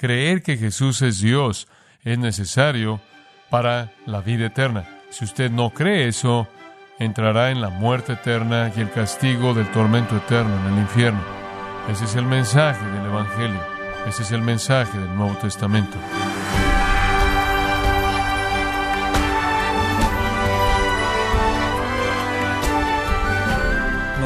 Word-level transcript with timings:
Creer 0.00 0.42
que 0.42 0.56
Jesús 0.56 1.02
es 1.02 1.20
Dios 1.20 1.68
es 2.04 2.18
necesario 2.18 3.02
para 3.50 3.92
la 4.06 4.22
vida 4.22 4.46
eterna. 4.46 4.88
Si 5.10 5.26
usted 5.26 5.50
no 5.50 5.68
cree 5.74 6.08
eso, 6.08 6.48
entrará 6.98 7.50
en 7.50 7.60
la 7.60 7.68
muerte 7.68 8.14
eterna 8.14 8.72
y 8.74 8.80
el 8.80 8.90
castigo 8.90 9.52
del 9.52 9.70
tormento 9.72 10.16
eterno 10.16 10.58
en 10.58 10.72
el 10.72 10.80
infierno. 10.80 11.20
Ese 11.90 12.06
es 12.06 12.14
el 12.14 12.24
mensaje 12.24 12.82
del 12.82 13.10
Evangelio. 13.10 13.60
Ese 14.08 14.22
es 14.22 14.32
el 14.32 14.40
mensaje 14.40 14.98
del 14.98 15.14
Nuevo 15.14 15.34
Testamento. 15.34 15.98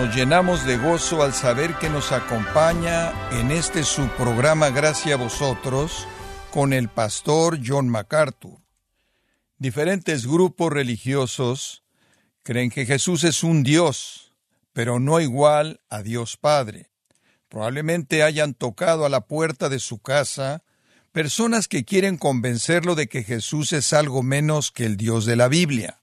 Nos 0.05 0.14
llenamos 0.14 0.66
de 0.66 0.77
gozo 0.77 1.23
al 1.23 1.32
saber 1.32 1.77
que 1.79 1.89
nos 1.89 2.12
acompaña 2.12 3.11
en 3.41 3.50
este 3.50 3.84
su 3.84 4.07
programa 4.19 4.69
Gracias 4.69 5.14
a 5.14 5.16
vosotros 5.16 6.07
con 6.50 6.75
el 6.75 6.91
pastor 6.91 7.59
John 7.65 7.88
MacArthur. 7.88 8.59
Diferentes 9.56 10.27
grupos 10.27 10.70
religiosos 10.70 11.84
creen 12.42 12.69
que 12.69 12.84
Jesús 12.84 13.25
es 13.25 13.42
un 13.42 13.62
Dios, 13.62 14.34
pero 14.75 15.01
no 15.01 15.20
igual 15.20 15.80
a 15.88 16.02
Dios 16.02 16.36
Padre. 16.36 16.91
Probablemente 17.48 18.23
hayan 18.23 18.52
tocado 18.52 19.06
a 19.06 19.09
la 19.09 19.23
puerta 19.23 19.70
de 19.70 19.78
su 19.78 20.00
casa 20.00 20.64
personas 21.12 21.66
que 21.66 21.86
quieren 21.86 22.19
convencerlo 22.19 22.95
de 22.95 23.09
que 23.09 23.23
Jesús 23.23 23.73
es 23.73 23.95
algo 23.95 24.23
menos 24.23 24.70
que 24.70 24.84
el 24.84 24.98
Dios 24.98 25.25
de 25.25 25.36
la 25.36 25.48
Biblia. 25.48 26.02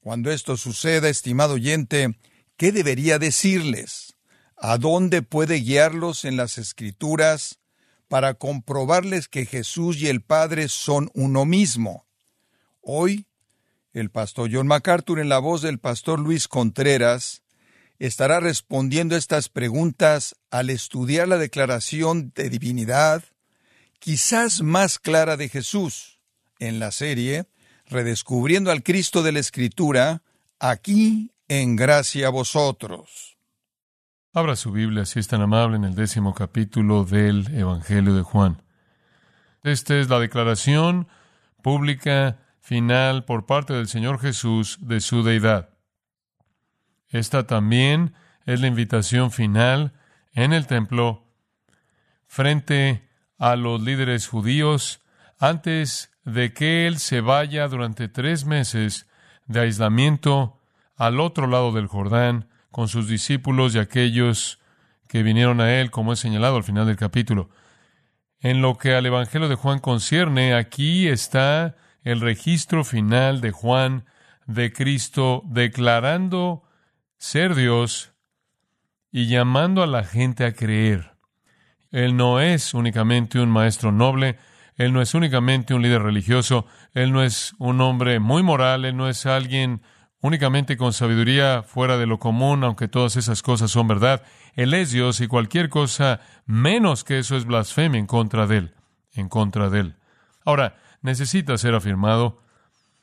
Cuando 0.00 0.30
esto 0.30 0.58
suceda, 0.58 1.08
estimado 1.08 1.54
oyente, 1.54 2.14
¿Qué 2.58 2.72
debería 2.72 3.20
decirles? 3.20 4.16
¿A 4.56 4.78
dónde 4.78 5.22
puede 5.22 5.60
guiarlos 5.60 6.24
en 6.24 6.36
las 6.36 6.58
Escrituras 6.58 7.60
para 8.08 8.34
comprobarles 8.34 9.28
que 9.28 9.46
Jesús 9.46 9.98
y 9.98 10.08
el 10.08 10.22
Padre 10.22 10.68
son 10.68 11.08
uno 11.14 11.44
mismo? 11.44 12.04
Hoy, 12.80 13.26
el 13.92 14.10
pastor 14.10 14.50
John 14.52 14.66
MacArthur, 14.66 15.20
en 15.20 15.28
la 15.28 15.38
voz 15.38 15.62
del 15.62 15.78
pastor 15.78 16.18
Luis 16.18 16.48
Contreras, 16.48 17.42
estará 18.00 18.40
respondiendo 18.40 19.14
estas 19.14 19.48
preguntas 19.48 20.34
al 20.50 20.70
estudiar 20.70 21.28
la 21.28 21.38
declaración 21.38 22.32
de 22.34 22.50
divinidad, 22.50 23.22
quizás 24.00 24.62
más 24.62 24.98
clara 24.98 25.36
de 25.36 25.48
Jesús, 25.48 26.18
en 26.58 26.80
la 26.80 26.90
serie 26.90 27.46
Redescubriendo 27.86 28.72
al 28.72 28.82
Cristo 28.82 29.22
de 29.22 29.32
la 29.32 29.38
Escritura, 29.38 30.22
aquí 30.58 31.30
en 31.48 31.76
gracia 31.76 32.26
a 32.26 32.30
vosotros. 32.30 33.38
Abra 34.34 34.54
su 34.54 34.70
Biblia, 34.70 35.06
si 35.06 35.18
es 35.18 35.28
tan 35.28 35.40
amable, 35.40 35.76
en 35.76 35.84
el 35.84 35.94
décimo 35.94 36.34
capítulo 36.34 37.04
del 37.04 37.52
Evangelio 37.54 38.14
de 38.14 38.22
Juan. 38.22 38.62
Esta 39.62 39.96
es 39.98 40.10
la 40.10 40.20
declaración 40.20 41.08
pública 41.62 42.38
final 42.60 43.24
por 43.24 43.46
parte 43.46 43.72
del 43.72 43.88
Señor 43.88 44.20
Jesús 44.20 44.78
de 44.82 45.00
su 45.00 45.22
deidad. 45.22 45.70
Esta 47.08 47.46
también 47.46 48.14
es 48.44 48.60
la 48.60 48.66
invitación 48.66 49.30
final 49.30 49.94
en 50.34 50.52
el 50.52 50.66
templo 50.66 51.24
frente 52.26 53.08
a 53.38 53.56
los 53.56 53.80
líderes 53.80 54.28
judíos 54.28 55.00
antes 55.38 56.10
de 56.24 56.52
que 56.52 56.86
Él 56.86 56.98
se 56.98 57.22
vaya 57.22 57.66
durante 57.68 58.08
tres 58.08 58.44
meses 58.44 59.08
de 59.46 59.60
aislamiento 59.60 60.57
al 60.98 61.20
otro 61.20 61.46
lado 61.46 61.72
del 61.72 61.86
Jordán 61.86 62.48
con 62.70 62.88
sus 62.88 63.08
discípulos 63.08 63.74
y 63.74 63.78
aquellos 63.78 64.58
que 65.06 65.22
vinieron 65.22 65.60
a 65.60 65.80
él, 65.80 65.90
como 65.90 66.12
es 66.12 66.18
señalado 66.18 66.56
al 66.56 66.64
final 66.64 66.86
del 66.86 66.96
capítulo. 66.96 67.48
En 68.40 68.60
lo 68.60 68.76
que 68.76 68.94
al 68.94 69.06
Evangelio 69.06 69.48
de 69.48 69.54
Juan 69.54 69.78
concierne, 69.78 70.54
aquí 70.54 71.08
está 71.08 71.76
el 72.02 72.20
registro 72.20 72.84
final 72.84 73.40
de 73.40 73.52
Juan 73.52 74.04
de 74.46 74.72
Cristo 74.72 75.42
declarando 75.46 76.64
ser 77.16 77.54
Dios 77.54 78.12
y 79.10 79.26
llamando 79.26 79.82
a 79.82 79.86
la 79.86 80.04
gente 80.04 80.44
a 80.44 80.52
creer. 80.52 81.12
Él 81.90 82.16
no 82.16 82.40
es 82.40 82.74
únicamente 82.74 83.40
un 83.40 83.50
maestro 83.50 83.92
noble, 83.92 84.36
él 84.74 84.92
no 84.92 85.00
es 85.00 85.14
únicamente 85.14 85.74
un 85.74 85.82
líder 85.82 86.02
religioso, 86.02 86.66
él 86.92 87.12
no 87.12 87.22
es 87.22 87.54
un 87.58 87.80
hombre 87.80 88.18
muy 88.20 88.42
moral, 88.42 88.84
él 88.84 88.96
no 88.96 89.08
es 89.08 89.26
alguien 89.26 89.82
únicamente 90.20 90.76
con 90.76 90.92
sabiduría 90.92 91.62
fuera 91.62 91.96
de 91.96 92.06
lo 92.06 92.18
común, 92.18 92.64
aunque 92.64 92.88
todas 92.88 93.16
esas 93.16 93.42
cosas 93.42 93.70
son 93.70 93.88
verdad. 93.88 94.22
Él 94.54 94.74
es 94.74 94.90
Dios 94.90 95.20
y 95.20 95.28
cualquier 95.28 95.68
cosa 95.68 96.20
menos 96.46 97.04
que 97.04 97.18
eso 97.18 97.36
es 97.36 97.44
blasfemia 97.44 97.98
en 97.98 98.06
contra 98.06 98.46
de 98.46 98.58
Él, 98.58 98.74
en 99.12 99.28
contra 99.28 99.70
de 99.70 99.80
Él. 99.80 99.96
Ahora, 100.44 100.76
necesita 101.02 101.56
ser 101.58 101.74
afirmado 101.74 102.42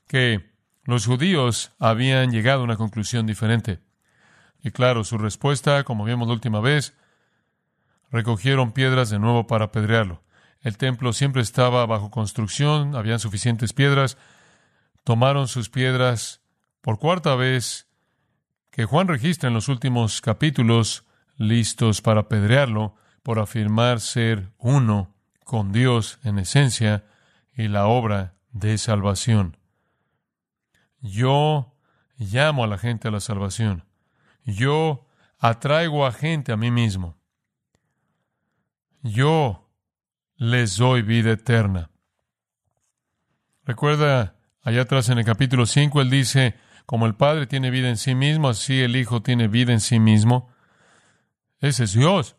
que 0.07 0.51
los 0.83 1.05
judíos 1.05 1.71
habían 1.79 2.31
llegado 2.31 2.61
a 2.61 2.65
una 2.65 2.77
conclusión 2.77 3.25
diferente. 3.25 3.79
Y 4.61 4.71
claro, 4.71 5.03
su 5.03 5.17
respuesta, 5.17 5.83
como 5.83 6.05
vimos 6.05 6.27
la 6.27 6.33
última 6.33 6.59
vez, 6.59 6.95
recogieron 8.11 8.71
piedras 8.71 9.09
de 9.09 9.19
nuevo 9.19 9.47
para 9.47 9.65
apedrearlo. 9.65 10.23
El 10.61 10.77
templo 10.77 11.13
siempre 11.13 11.41
estaba 11.41 11.85
bajo 11.85 12.09
construcción, 12.09 12.95
habían 12.95 13.19
suficientes 13.19 13.73
piedras, 13.73 14.17
tomaron 15.03 15.47
sus 15.47 15.69
piedras 15.69 16.41
por 16.85 16.99
cuarta 16.99 17.33
vez 17.33 17.87
que 18.69 18.85
Juan 18.85 19.07
registra 19.07 19.47
en 19.47 19.55
los 19.55 19.69
últimos 19.69 20.21
capítulos 20.21 21.03
listos 21.35 22.03
para 22.03 22.19
apedrearlo 22.21 22.93
por 23.23 23.39
afirmar 23.39 23.99
ser 23.99 24.51
uno 24.59 25.15
con 25.43 25.71
Dios 25.71 26.19
en 26.23 26.37
esencia 26.37 27.03
y 27.55 27.69
la 27.69 27.87
obra 27.87 28.35
de 28.51 28.77
salvación. 28.77 29.57
Yo 31.01 31.73
llamo 32.19 32.63
a 32.63 32.67
la 32.67 32.77
gente 32.77 33.07
a 33.07 33.11
la 33.11 33.19
salvación. 33.19 33.83
Yo 34.43 35.07
atraigo 35.39 36.05
a 36.05 36.11
gente 36.11 36.51
a 36.51 36.55
mí 36.55 36.69
mismo. 36.69 37.17
Yo 39.01 39.71
les 40.35 40.77
doy 40.77 41.01
vida 41.01 41.31
eterna. 41.31 41.89
Recuerda, 43.63 44.35
allá 44.61 44.83
atrás 44.83 45.09
en 45.09 45.17
el 45.17 45.25
capítulo 45.25 45.65
5, 45.65 45.99
él 45.99 46.11
dice, 46.11 46.63
como 46.85 47.05
el 47.05 47.15
Padre 47.15 47.47
tiene 47.47 47.71
vida 47.71 47.89
en 47.89 47.97
sí 47.97 48.15
mismo, 48.15 48.49
así 48.49 48.81
el 48.81 48.95
Hijo 48.95 49.21
tiene 49.21 49.47
vida 49.47 49.73
en 49.73 49.79
sí 49.79 49.99
mismo. 49.99 50.49
Ese 51.59 51.85
es 51.85 51.93
Dios. 51.93 52.37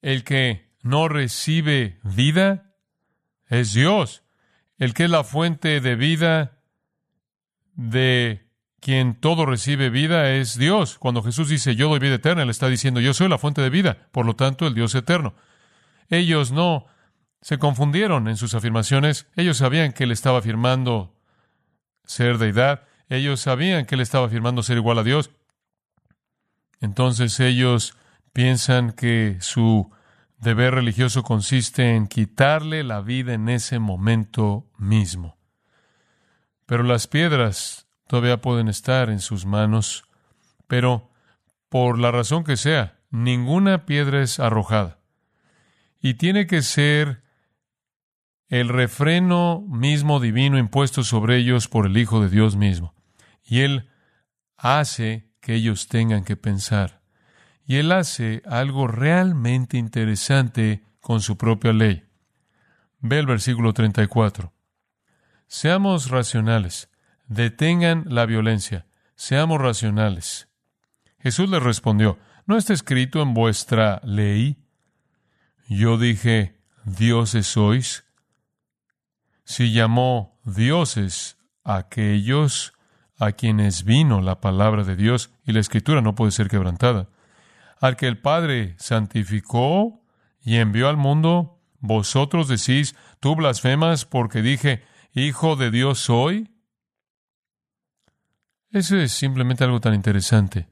El 0.00 0.24
que 0.24 0.70
no 0.82 1.08
recibe 1.08 2.00
vida 2.02 2.74
es 3.48 3.72
Dios. 3.72 4.24
El 4.78 4.94
que 4.94 5.04
es 5.04 5.10
la 5.10 5.24
fuente 5.24 5.80
de 5.80 5.94
vida 5.94 6.58
de 7.74 8.48
quien 8.80 9.14
todo 9.14 9.46
recibe 9.46 9.90
vida 9.90 10.32
es 10.32 10.58
Dios. 10.58 10.98
Cuando 10.98 11.22
Jesús 11.22 11.48
dice 11.48 11.76
yo 11.76 11.88
doy 11.88 12.00
vida 12.00 12.16
eterna, 12.16 12.42
Él 12.42 12.50
está 12.50 12.68
diciendo 12.68 13.00
yo 13.00 13.14
soy 13.14 13.28
la 13.28 13.38
fuente 13.38 13.62
de 13.62 13.70
vida, 13.70 14.08
por 14.10 14.26
lo 14.26 14.34
tanto 14.34 14.66
el 14.66 14.74
Dios 14.74 14.94
eterno. 14.94 15.34
Ellos 16.08 16.50
no 16.50 16.86
se 17.40 17.58
confundieron 17.58 18.28
en 18.28 18.36
sus 18.36 18.54
afirmaciones, 18.54 19.28
ellos 19.36 19.58
sabían 19.58 19.92
que 19.92 20.04
Él 20.04 20.10
estaba 20.10 20.38
afirmando 20.38 21.16
ser 22.04 22.38
deidad, 22.38 22.82
ellos 23.08 23.40
sabían 23.40 23.86
que 23.86 23.94
él 23.94 24.00
estaba 24.00 24.26
afirmando 24.26 24.62
ser 24.62 24.76
igual 24.76 24.98
a 24.98 25.04
Dios. 25.04 25.30
Entonces 26.80 27.38
ellos 27.40 27.96
piensan 28.32 28.92
que 28.92 29.36
su 29.40 29.90
deber 30.38 30.74
religioso 30.74 31.22
consiste 31.22 31.94
en 31.94 32.08
quitarle 32.08 32.82
la 32.82 33.00
vida 33.00 33.34
en 33.34 33.48
ese 33.48 33.78
momento 33.78 34.66
mismo. 34.76 35.38
Pero 36.66 36.82
las 36.82 37.06
piedras 37.06 37.86
todavía 38.08 38.40
pueden 38.40 38.68
estar 38.68 39.10
en 39.10 39.20
sus 39.20 39.46
manos, 39.46 40.04
pero 40.66 41.10
por 41.68 41.98
la 41.98 42.10
razón 42.10 42.44
que 42.44 42.56
sea, 42.56 42.98
ninguna 43.10 43.86
piedra 43.86 44.22
es 44.22 44.40
arrojada. 44.40 44.98
Y 46.00 46.14
tiene 46.14 46.46
que 46.46 46.62
ser 46.62 47.22
el 48.48 48.68
refreno 48.68 49.64
mismo 49.68 50.18
divino 50.18 50.58
impuesto 50.58 51.04
sobre 51.04 51.38
ellos 51.38 51.68
por 51.68 51.86
el 51.86 51.96
Hijo 51.96 52.20
de 52.20 52.28
Dios 52.28 52.56
mismo. 52.56 52.94
Y 53.44 53.60
Él 53.60 53.90
hace 54.56 55.30
que 55.40 55.54
ellos 55.54 55.88
tengan 55.88 56.24
que 56.24 56.36
pensar. 56.36 57.02
Y 57.64 57.76
Él 57.76 57.92
hace 57.92 58.42
algo 58.46 58.86
realmente 58.86 59.76
interesante 59.76 60.84
con 61.00 61.20
su 61.20 61.36
propia 61.36 61.72
ley. 61.72 62.04
Ve 63.00 63.18
el 63.18 63.26
versículo 63.26 63.72
34. 63.72 64.52
Seamos 65.46 66.08
racionales. 66.08 66.88
Detengan 67.26 68.04
la 68.08 68.26
violencia. 68.26 68.86
Seamos 69.16 69.60
racionales. 69.60 70.48
Jesús 71.18 71.48
les 71.50 71.62
respondió, 71.62 72.18
¿no 72.46 72.56
está 72.56 72.72
escrito 72.72 73.22
en 73.22 73.34
vuestra 73.34 74.00
ley? 74.04 74.58
Yo 75.68 75.98
dije, 75.98 76.60
dioses 76.84 77.46
sois. 77.46 78.04
Si 79.44 79.72
llamó 79.72 80.40
dioses 80.44 81.38
a 81.64 81.76
aquellos 81.76 82.72
a 83.22 83.32
quienes 83.32 83.84
vino 83.84 84.20
la 84.20 84.40
palabra 84.40 84.82
de 84.82 84.96
Dios 84.96 85.30
y 85.46 85.52
la 85.52 85.60
escritura 85.60 86.00
no 86.00 86.16
puede 86.16 86.32
ser 86.32 86.48
quebrantada. 86.48 87.08
Al 87.80 87.96
que 87.96 88.08
el 88.08 88.18
Padre 88.18 88.74
santificó 88.78 90.02
y 90.40 90.56
envió 90.56 90.88
al 90.88 90.96
mundo, 90.96 91.60
vosotros 91.78 92.48
decís, 92.48 92.96
tú 93.20 93.36
blasfemas 93.36 94.06
porque 94.06 94.42
dije, 94.42 94.82
Hijo 95.14 95.54
de 95.56 95.70
Dios 95.70 96.00
soy. 96.00 96.48
Eso 98.70 98.96
es 98.96 99.12
simplemente 99.12 99.62
algo 99.62 99.78
tan 99.80 99.94
interesante. 99.94 100.66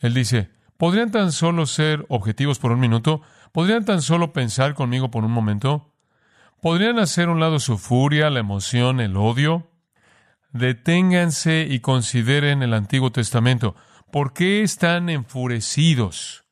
Él 0.00 0.12
dice, 0.12 0.50
¿podrían 0.76 1.12
tan 1.12 1.32
solo 1.32 1.64
ser 1.64 2.04
objetivos 2.08 2.58
por 2.58 2.72
un 2.72 2.80
minuto? 2.80 3.22
¿Podrían 3.52 3.86
tan 3.86 4.02
solo 4.02 4.34
pensar 4.34 4.74
conmigo 4.74 5.10
por 5.10 5.24
un 5.24 5.30
momento? 5.30 5.94
¿Podrían 6.60 6.98
hacer 6.98 7.30
un 7.30 7.40
lado 7.40 7.58
su 7.58 7.78
furia, 7.78 8.28
la 8.28 8.40
emoción, 8.40 9.00
el 9.00 9.16
odio? 9.16 9.71
Deténganse 10.52 11.66
y 11.68 11.80
consideren 11.80 12.62
el 12.62 12.74
Antiguo 12.74 13.10
Testamento. 13.10 13.74
¿Por 14.10 14.34
qué 14.34 14.62
están 14.62 15.08
enfurecidos? 15.08 16.44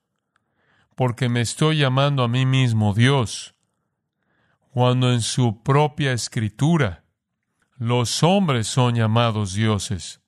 Porque 0.96 1.28
me 1.28 1.42
estoy 1.42 1.78
llamando 1.78 2.22
a 2.22 2.28
mí 2.28 2.46
mismo 2.46 2.94
Dios, 2.94 3.54
cuando 4.70 5.12
en 5.12 5.20
su 5.20 5.62
propia 5.62 6.12
escritura 6.12 7.04
los 7.76 8.22
hombres 8.22 8.66
son 8.66 8.94
llamados 8.94 9.54
dioses. 9.54 10.22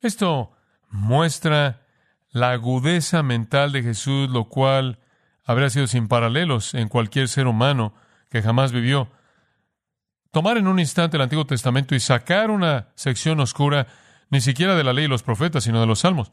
Esto 0.00 0.52
muestra 0.90 1.86
la 2.30 2.52
agudeza 2.52 3.22
mental 3.22 3.72
de 3.72 3.82
Jesús, 3.82 4.30
lo 4.30 4.48
cual 4.48 4.98
habría 5.44 5.70
sido 5.70 5.86
sin 5.86 6.08
paralelos 6.08 6.74
en 6.74 6.88
cualquier 6.88 7.28
ser 7.28 7.46
humano 7.46 7.94
que 8.30 8.42
jamás 8.42 8.72
vivió 8.72 9.10
tomar 10.36 10.58
en 10.58 10.66
un 10.66 10.78
instante 10.78 11.16
el 11.16 11.22
Antiguo 11.22 11.46
Testamento 11.46 11.94
y 11.94 11.98
sacar 11.98 12.50
una 12.50 12.88
sección 12.94 13.40
oscura, 13.40 13.86
ni 14.28 14.42
siquiera 14.42 14.74
de 14.74 14.84
la 14.84 14.92
ley 14.92 15.06
y 15.06 15.08
los 15.08 15.22
profetas, 15.22 15.64
sino 15.64 15.80
de 15.80 15.86
los 15.86 16.00
salmos. 16.00 16.30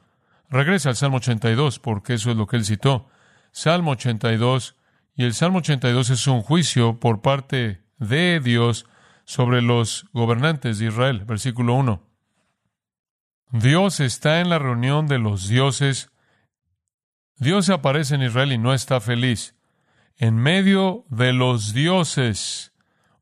Regresa 0.50 0.90
al 0.90 0.98
Salmo 0.98 1.18
82, 1.18 1.80
porque 1.80 2.16
eso 2.16 2.30
es 2.30 2.36
lo 2.36 2.46
que 2.46 2.58
él 2.58 2.66
citó. 2.66 3.08
Salmo 3.54 3.92
82, 3.92 4.76
y 5.16 5.24
el 5.24 5.34
Salmo 5.34 5.60
82 5.60 6.10
es 6.10 6.28
un 6.28 6.42
juicio 6.42 7.00
por 7.00 7.22
parte 7.22 7.82
de 7.98 8.42
Dios 8.42 8.88
sobre 9.24 9.62
los 9.62 10.06
gobernantes 10.12 10.80
de 10.80 10.88
Israel. 10.88 11.24
Versículo 11.24 11.74
1. 11.76 12.06
Dios 13.54 14.02
está 14.02 14.42
en 14.42 14.50
la 14.50 14.60
reunión 14.60 15.08
de 15.08 15.20
los 15.20 15.48
dioses. 15.48 16.12
Dios 17.38 17.70
aparece 17.70 18.16
en 18.16 18.24
Israel 18.24 18.52
y 18.52 18.58
no 18.58 18.74
está 18.74 19.00
feliz. 19.00 19.56
En 20.18 20.36
medio 20.36 21.06
de 21.08 21.32
los 21.32 21.74
dioses 21.74 22.73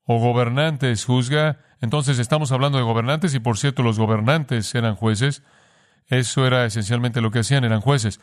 o 0.06 0.20
gobernantes 0.20 1.06
juzga, 1.06 1.60
entonces 1.80 2.20
estamos 2.20 2.52
hablando 2.52 2.78
de 2.78 2.84
gobernantes 2.84 3.34
y 3.34 3.40
por 3.40 3.58
cierto 3.58 3.84
los 3.84 3.98
gobernantes 3.98 4.74
eran 4.76 4.96
jueces. 4.96 5.44
Eso 6.08 6.46
era 6.46 6.66
esencialmente 6.66 7.22
lo 7.22 7.32
que 7.32 7.40
hacían, 7.40 7.64
eran 7.64 7.82
jueces. 7.82 8.20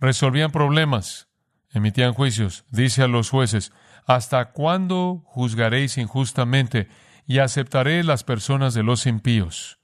Resolvían 0.00 0.50
problemas, 0.50 1.28
emitían 1.70 2.14
juicios. 2.14 2.64
Dice 2.70 3.02
a 3.02 3.08
los 3.08 3.30
jueces, 3.30 3.72
¿hasta 4.06 4.52
cuándo 4.52 5.22
juzgaréis 5.24 5.98
injustamente 5.98 6.88
y 7.26 7.38
aceptaréis 7.38 8.04
las 8.04 8.24
personas 8.24 8.74
de 8.74 8.82
los 8.82 9.06
impíos? 9.06 9.78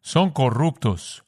Son 0.00 0.30
corruptos, 0.30 1.24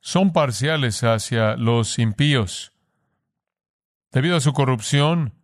son 0.00 0.32
parciales 0.32 1.04
hacia 1.04 1.56
los 1.56 1.98
impíos. 1.98 2.72
Debido 4.10 4.36
a 4.36 4.40
su 4.40 4.52
corrupción, 4.52 5.34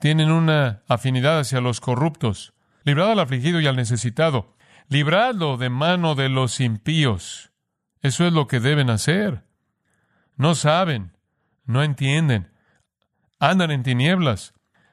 tienen 0.00 0.30
una 0.30 0.82
afinidad 0.88 1.40
hacia 1.40 1.60
los 1.60 1.80
corruptos. 1.80 2.54
Librad 2.84 3.12
al 3.12 3.20
afligido 3.20 3.60
y 3.60 3.66
al 3.66 3.76
necesitado. 3.76 4.56
Libradlo 4.88 5.56
de 5.56 5.70
mano 5.70 6.14
de 6.14 6.28
los 6.28 6.60
impíos. 6.60 7.52
Eso 8.02 8.26
es 8.26 8.32
lo 8.32 8.46
que 8.46 8.60
deben 8.60 8.90
hacer. 8.90 9.44
No 10.36 10.54
saben, 10.54 11.16
no 11.64 11.82
entienden, 11.82 12.52
andan 13.38 13.70
en 13.70 13.82
tinieblas, 13.82 14.52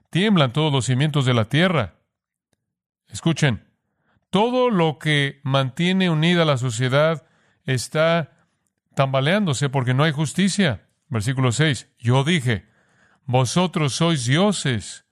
tiemblan 0.10 0.54
todos 0.54 0.72
los 0.72 0.86
cimientos 0.86 1.26
de 1.26 1.34
la 1.34 1.46
tierra. 1.46 1.96
Escuchen, 3.08 3.68
todo 4.30 4.70
lo 4.70 4.98
que 4.98 5.42
mantiene 5.44 6.10
unida 6.10 6.46
la 6.46 6.58
sociedad 6.58 7.26
está 7.66 8.48
tambaleándose 8.96 9.70
porque 9.70 9.94
no 9.94 10.04
hay 10.04 10.12
justicia. 10.12 10.88
Versículo 11.10 11.52
6. 11.52 11.90
Yo 12.00 12.24
dije, 12.24 12.71
vosotros 13.26 13.94
sois 13.94 14.26
dioses, 14.26 15.06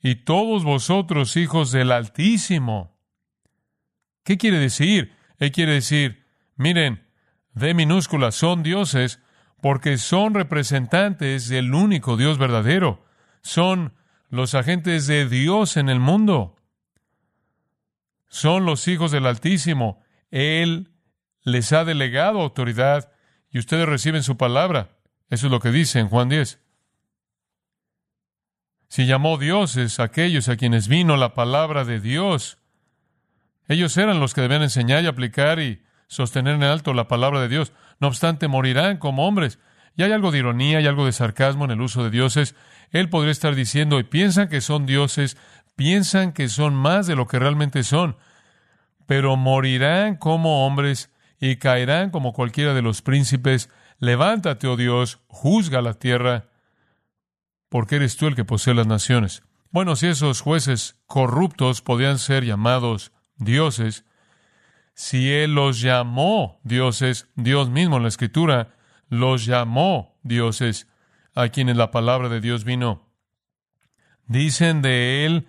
y 0.00 0.16
todos 0.16 0.64
vosotros 0.64 1.36
hijos 1.36 1.72
del 1.72 1.92
Altísimo. 1.92 2.96
¿Qué 4.24 4.38
quiere 4.38 4.58
decir? 4.58 5.16
Él 5.38 5.52
quiere 5.52 5.74
decir, 5.74 6.24
miren, 6.56 7.06
de 7.54 7.74
minúscula, 7.74 8.30
son 8.30 8.62
dioses 8.62 9.20
porque 9.60 9.98
son 9.98 10.34
representantes 10.34 11.48
del 11.48 11.74
único 11.74 12.16
Dios 12.16 12.38
verdadero. 12.38 13.04
Son 13.42 13.94
los 14.28 14.54
agentes 14.54 15.06
de 15.06 15.28
Dios 15.28 15.76
en 15.76 15.88
el 15.88 15.98
mundo. 15.98 16.56
Son 18.28 18.64
los 18.64 18.86
hijos 18.86 19.10
del 19.10 19.26
Altísimo. 19.26 20.02
Él 20.30 20.92
les 21.42 21.72
ha 21.72 21.84
delegado 21.84 22.40
autoridad 22.40 23.10
y 23.50 23.58
ustedes 23.58 23.88
reciben 23.88 24.22
su 24.22 24.36
palabra. 24.36 24.98
Eso 25.30 25.46
es 25.46 25.50
lo 25.50 25.60
que 25.60 25.70
dice 25.70 25.98
en 25.98 26.08
Juan 26.08 26.28
10. 26.28 26.60
Si 28.88 29.06
llamó 29.06 29.36
dioses 29.36 30.00
aquellos 30.00 30.48
a 30.48 30.56
quienes 30.56 30.88
vino 30.88 31.16
la 31.16 31.34
palabra 31.34 31.84
de 31.84 32.00
Dios, 32.00 32.58
ellos 33.68 33.96
eran 33.98 34.18
los 34.18 34.32
que 34.32 34.40
debían 34.40 34.62
enseñar 34.62 35.04
y 35.04 35.06
aplicar 35.06 35.60
y 35.60 35.82
sostener 36.06 36.54
en 36.54 36.62
alto 36.62 36.94
la 36.94 37.06
palabra 37.06 37.40
de 37.40 37.48
Dios. 37.48 37.72
No 38.00 38.08
obstante, 38.08 38.48
morirán 38.48 38.96
como 38.96 39.26
hombres. 39.26 39.58
Y 39.94 40.04
hay 40.04 40.12
algo 40.12 40.30
de 40.30 40.38
ironía 40.38 40.80
y 40.80 40.86
algo 40.86 41.04
de 41.04 41.12
sarcasmo 41.12 41.66
en 41.66 41.72
el 41.72 41.82
uso 41.82 42.02
de 42.02 42.10
dioses. 42.10 42.54
Él 42.90 43.10
podría 43.10 43.32
estar 43.32 43.54
diciendo, 43.54 43.98
y 43.98 44.04
piensan 44.04 44.48
que 44.48 44.62
son 44.62 44.86
dioses, 44.86 45.36
piensan 45.76 46.32
que 46.32 46.48
son 46.48 46.74
más 46.74 47.06
de 47.06 47.14
lo 47.14 47.26
que 47.26 47.38
realmente 47.38 47.82
son, 47.82 48.16
pero 49.06 49.36
morirán 49.36 50.16
como 50.16 50.66
hombres 50.66 51.10
y 51.40 51.56
caerán 51.56 52.10
como 52.10 52.32
cualquiera 52.32 52.72
de 52.74 52.82
los 52.82 53.02
príncipes. 53.02 53.68
Levántate, 53.98 54.66
oh 54.66 54.76
Dios, 54.76 55.20
juzga 55.28 55.82
la 55.82 55.94
tierra 55.94 56.46
porque 57.68 57.96
eres 57.96 58.16
tú 58.16 58.26
el 58.26 58.34
que 58.34 58.44
posee 58.44 58.74
las 58.74 58.86
naciones. 58.86 59.42
Bueno, 59.70 59.96
si 59.96 60.06
esos 60.06 60.40
jueces 60.40 60.96
corruptos 61.06 61.82
podían 61.82 62.18
ser 62.18 62.44
llamados 62.44 63.12
dioses, 63.36 64.04
si 64.94 65.30
Él 65.30 65.54
los 65.54 65.80
llamó 65.80 66.60
dioses, 66.64 67.28
Dios 67.34 67.70
mismo 67.70 67.98
en 67.98 68.02
la 68.02 68.08
Escritura 68.08 68.74
los 69.08 69.44
llamó 69.46 70.18
dioses 70.22 70.88
a 71.34 71.48
quienes 71.48 71.76
la 71.76 71.90
palabra 71.90 72.28
de 72.28 72.40
Dios 72.40 72.64
vino. 72.64 73.12
Dicen 74.26 74.82
de 74.82 75.24
Él, 75.24 75.48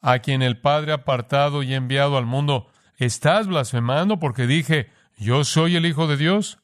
a 0.00 0.18
quien 0.18 0.42
el 0.42 0.60
Padre 0.60 0.92
ha 0.92 0.96
apartado 0.96 1.62
y 1.62 1.74
enviado 1.74 2.18
al 2.18 2.26
mundo, 2.26 2.68
¿estás 2.96 3.46
blasfemando 3.46 4.18
porque 4.18 4.46
dije, 4.46 4.90
yo 5.16 5.44
soy 5.44 5.76
el 5.76 5.86
Hijo 5.86 6.06
de 6.08 6.16
Dios? 6.16 6.58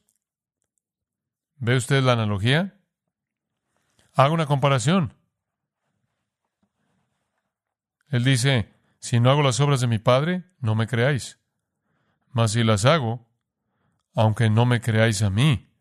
¿Ve 1.55 1.75
usted 1.75 2.03
la 2.03 2.13
analogía? 2.13 2.78
Haga 4.13 4.31
una 4.31 4.45
comparación. 4.45 5.13
Él 8.09 8.23
dice, 8.23 8.73
si 8.99 9.19
no 9.19 9.29
hago 9.29 9.43
las 9.43 9.59
obras 9.59 9.81
de 9.81 9.87
mi 9.87 9.99
Padre, 9.99 10.43
no 10.59 10.75
me 10.75 10.87
creáis. 10.87 11.39
Mas 12.31 12.51
si 12.51 12.63
las 12.63 12.85
hago, 12.85 13.29
aunque 14.13 14.49
no 14.49 14.65
me 14.65 14.81
creáis 14.81 15.21
a 15.21 15.29
mí, 15.29 15.71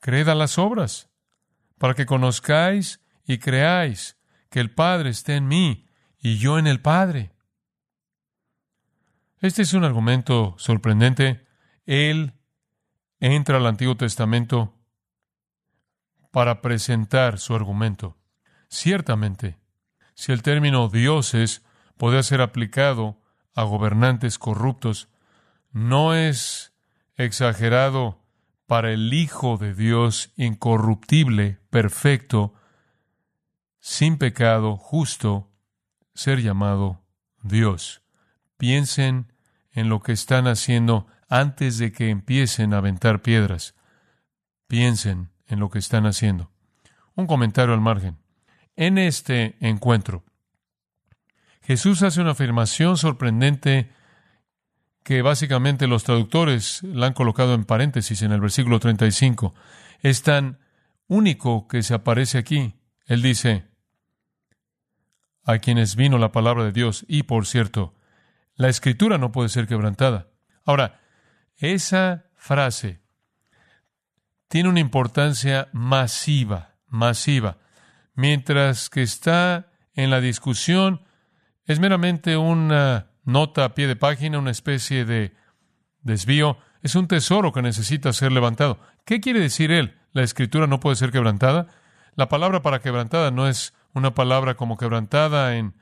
creed 0.00 0.28
a 0.28 0.34
las 0.34 0.58
obras, 0.58 1.10
para 1.78 1.94
que 1.94 2.06
conozcáis 2.06 3.00
y 3.24 3.38
creáis 3.38 4.18
que 4.50 4.60
el 4.60 4.72
Padre 4.72 5.10
esté 5.10 5.36
en 5.36 5.48
mí 5.48 5.88
y 6.18 6.38
yo 6.38 6.58
en 6.58 6.66
el 6.66 6.80
Padre. 6.80 7.32
Este 9.40 9.62
es 9.62 9.74
un 9.74 9.84
argumento 9.84 10.54
sorprendente. 10.58 11.46
Él 11.84 12.34
entra 13.18 13.56
al 13.56 13.66
Antiguo 13.66 13.96
Testamento 13.96 14.78
para 16.32 16.62
presentar 16.62 17.38
su 17.38 17.54
argumento. 17.54 18.16
Ciertamente, 18.68 19.58
si 20.14 20.32
el 20.32 20.42
término 20.42 20.88
dioses 20.88 21.62
puede 21.96 22.22
ser 22.24 22.40
aplicado 22.40 23.20
a 23.54 23.62
gobernantes 23.62 24.38
corruptos, 24.38 25.08
no 25.70 26.14
es 26.14 26.72
exagerado 27.16 28.18
para 28.66 28.92
el 28.92 29.12
Hijo 29.12 29.58
de 29.58 29.74
Dios 29.74 30.32
incorruptible, 30.36 31.58
perfecto, 31.68 32.54
sin 33.78 34.16
pecado, 34.16 34.76
justo, 34.76 35.50
ser 36.14 36.40
llamado 36.40 37.04
Dios. 37.42 38.02
Piensen 38.56 39.32
en 39.72 39.90
lo 39.90 40.00
que 40.00 40.12
están 40.12 40.46
haciendo 40.46 41.06
antes 41.28 41.76
de 41.76 41.92
que 41.92 42.08
empiecen 42.08 42.72
a 42.72 42.78
aventar 42.78 43.20
piedras. 43.20 43.74
Piensen 44.66 45.31
en 45.52 45.60
lo 45.60 45.70
que 45.70 45.78
están 45.78 46.06
haciendo. 46.06 46.50
Un 47.14 47.26
comentario 47.26 47.74
al 47.74 47.80
margen. 47.80 48.18
En 48.74 48.98
este 48.98 49.56
encuentro, 49.60 50.24
Jesús 51.62 52.02
hace 52.02 52.20
una 52.20 52.32
afirmación 52.32 52.96
sorprendente 52.96 53.90
que 55.04 55.22
básicamente 55.22 55.86
los 55.86 56.04
traductores 56.04 56.82
la 56.82 57.06
han 57.06 57.12
colocado 57.12 57.54
en 57.54 57.64
paréntesis 57.64 58.22
en 58.22 58.32
el 58.32 58.40
versículo 58.40 58.80
35. 58.80 59.54
Es 60.00 60.22
tan 60.22 60.58
único 61.06 61.68
que 61.68 61.82
se 61.82 61.94
aparece 61.94 62.38
aquí. 62.38 62.74
Él 63.06 63.20
dice, 63.20 63.66
a 65.44 65.58
quienes 65.58 65.96
vino 65.96 66.18
la 66.18 66.32
palabra 66.32 66.64
de 66.64 66.72
Dios, 66.72 67.04
y 67.08 67.24
por 67.24 67.46
cierto, 67.46 67.94
la 68.54 68.68
escritura 68.68 69.18
no 69.18 69.32
puede 69.32 69.48
ser 69.48 69.66
quebrantada. 69.66 70.28
Ahora, 70.64 71.00
esa 71.56 72.26
frase 72.36 73.01
tiene 74.52 74.68
una 74.68 74.80
importancia 74.80 75.70
masiva, 75.72 76.74
masiva, 76.86 77.56
mientras 78.14 78.90
que 78.90 79.00
está 79.00 79.72
en 79.94 80.10
la 80.10 80.20
discusión, 80.20 81.00
es 81.64 81.80
meramente 81.80 82.36
una 82.36 83.12
nota 83.24 83.64
a 83.64 83.74
pie 83.74 83.86
de 83.86 83.96
página, 83.96 84.38
una 84.38 84.50
especie 84.50 85.06
de 85.06 85.32
desvío, 86.02 86.58
es 86.82 86.96
un 86.96 87.08
tesoro 87.08 87.50
que 87.50 87.62
necesita 87.62 88.12
ser 88.12 88.30
levantado. 88.30 88.78
¿Qué 89.06 89.22
quiere 89.22 89.40
decir 89.40 89.72
él? 89.72 89.98
¿La 90.12 90.22
escritura 90.22 90.66
no 90.66 90.80
puede 90.80 90.96
ser 90.96 91.12
quebrantada? 91.12 91.68
La 92.14 92.28
palabra 92.28 92.60
para 92.60 92.82
quebrantada 92.82 93.30
no 93.30 93.48
es 93.48 93.72
una 93.94 94.14
palabra 94.14 94.54
como 94.54 94.76
quebrantada 94.76 95.56
en 95.56 95.76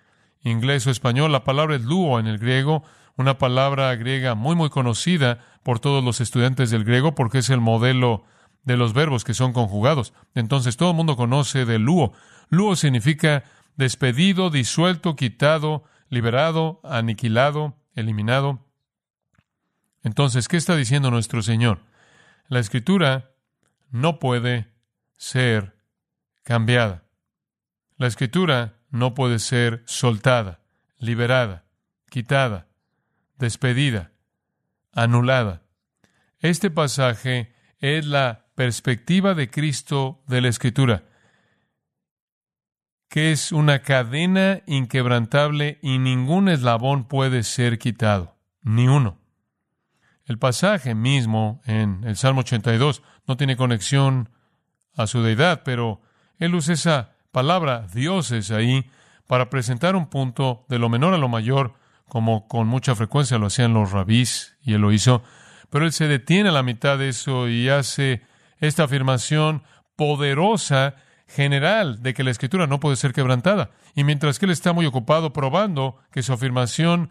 inglés 0.45 0.87
o 0.87 0.93
español, 0.93 1.33
la 1.33 1.43
palabra 1.43 1.75
es 1.75 1.83
luo 1.83 2.21
en 2.21 2.29
el 2.29 2.39
griego, 2.39 2.85
una 3.17 3.37
palabra 3.37 3.93
griega 3.97 4.37
muy 4.37 4.55
muy 4.55 4.71
conocida 4.71 5.41
por 5.65 5.81
todos 5.81 6.05
los 6.05 6.21
estudiantes 6.21 6.71
del 6.71 6.85
griego 6.85 7.17
porque 7.17 7.39
es 7.39 7.51
el 7.51 7.61
modelo 7.61 8.27
de 8.65 8.77
los 8.77 8.93
verbos 8.93 9.25
que 9.25 9.35
son 9.35 9.53
conjugados. 9.53 10.13
Entonces 10.35 10.77
todo 10.77 10.91
el 10.91 10.97
mundo 10.97 11.17
conoce 11.17 11.65
de 11.65 11.79
luo. 11.79 12.13
Luo 12.49 12.77
significa 12.77 13.45
despedido, 13.77 14.51
disuelto, 14.51 15.17
quitado, 15.17 15.85
liberado, 16.09 16.81
aniquilado, 16.85 17.77
eliminado. 17.95 18.67
Entonces, 20.03 20.49
¿qué 20.49 20.57
está 20.57 20.77
diciendo 20.77 21.11
nuestro 21.11 21.43
Señor? 21.43 21.81
La 22.49 22.59
escritura 22.59 23.31
no 23.91 24.19
puede 24.19 24.73
ser 25.17 25.77
cambiada. 26.43 27.05
La 27.97 28.07
escritura 28.07 28.79
no 28.91 29.15
puede 29.15 29.39
ser 29.39 29.83
soltada, 29.87 30.61
liberada, 30.99 31.65
quitada, 32.09 32.67
despedida, 33.39 34.13
anulada. 34.93 35.63
Este 36.41 36.71
pasaje 36.71 37.55
es 37.79 38.07
la 38.07 38.47
perspectiva 38.61 39.33
de 39.33 39.49
Cristo 39.49 40.23
de 40.27 40.43
la 40.43 40.49
escritura, 40.49 41.05
que 43.09 43.33
es 43.33 43.53
una 43.53 43.81
cadena 43.81 44.61
inquebrantable 44.67 45.79
y 45.81 45.97
ningún 45.97 46.51
eslabón 46.51 47.09
puede 47.09 47.43
ser 47.43 47.79
quitado, 47.79 48.37
ni 48.61 48.87
uno. 48.87 49.17
El 50.27 50.37
pasaje 50.39 50.95
mismo 50.95 51.63
en 51.65 52.05
el 52.05 52.17
Salmo 52.17 52.41
82 52.41 53.03
no 53.27 53.39
tiene 53.39 53.57
conexión 53.57 54.29
a 54.95 55.07
su 55.07 55.23
deidad, 55.23 55.63
pero 55.65 56.03
él 56.37 56.55
usa 56.55 56.75
esa 56.75 57.17
palabra 57.33 57.87
dioses 57.95 58.51
ahí 58.51 58.85
para 59.27 59.49
presentar 59.49 59.97
un 59.97 60.11
punto 60.11 60.67
de 60.69 60.79
lo 60.79 60.91
menor 60.91 61.15
a 61.15 61.17
lo 61.17 61.31
mayor, 61.31 61.77
como 62.05 62.47
con 62.47 62.67
mucha 62.67 62.95
frecuencia 62.95 63.39
lo 63.39 63.47
hacían 63.47 63.73
los 63.73 63.91
rabís, 63.91 64.59
y 64.61 64.75
él 64.75 64.83
lo 64.83 64.93
hizo, 64.93 65.23
pero 65.71 65.87
él 65.87 65.93
se 65.93 66.09
detiene 66.09 66.51
a 66.51 66.53
la 66.53 66.63
mitad 66.63 66.99
de 66.99 67.09
eso 67.09 67.49
y 67.49 67.71
hace 67.71 68.29
esta 68.61 68.85
afirmación 68.85 69.63
poderosa, 69.97 70.95
general, 71.27 72.03
de 72.03 72.15
que 72.15 72.25
la 72.25 72.31
escritura 72.31 72.67
no 72.67 72.81
puede 72.81 72.97
ser 72.97 73.13
quebrantada. 73.13 73.71
Y 73.95 74.05
mientras 74.05 74.39
que 74.39 74.47
él 74.47 74.53
está 74.53 74.73
muy 74.73 74.87
ocupado 74.87 75.33
probando 75.33 75.97
que 76.11 76.23
su 76.23 76.33
afirmación 76.33 77.11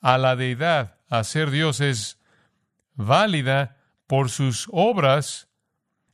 a 0.00 0.18
la 0.18 0.36
deidad, 0.36 0.98
a 1.08 1.24
ser 1.24 1.50
Dios, 1.50 1.80
es 1.80 2.18
válida 2.94 3.76
por 4.06 4.30
sus 4.30 4.68
obras, 4.72 5.48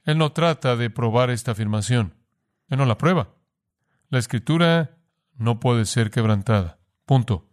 él 0.04 0.18
no 0.18 0.32
trata 0.32 0.76
de 0.76 0.90
probar 0.90 1.30
esta 1.30 1.52
afirmación. 1.52 2.14
Él 2.68 2.78
no 2.78 2.86
la 2.86 2.98
prueba. 2.98 3.34
La 4.08 4.18
escritura 4.18 4.98
no 5.34 5.60
puede 5.60 5.84
ser 5.84 6.10
quebrantada. 6.10 6.78
Punto. 7.04 7.48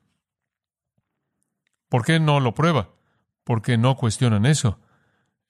¿Por 1.89 2.06
qué 2.06 2.20
no 2.20 2.39
lo 2.39 2.53
prueba? 2.53 2.89
Porque 3.44 3.77
no 3.77 3.96
cuestionan 3.96 4.46
eso. 4.46 4.80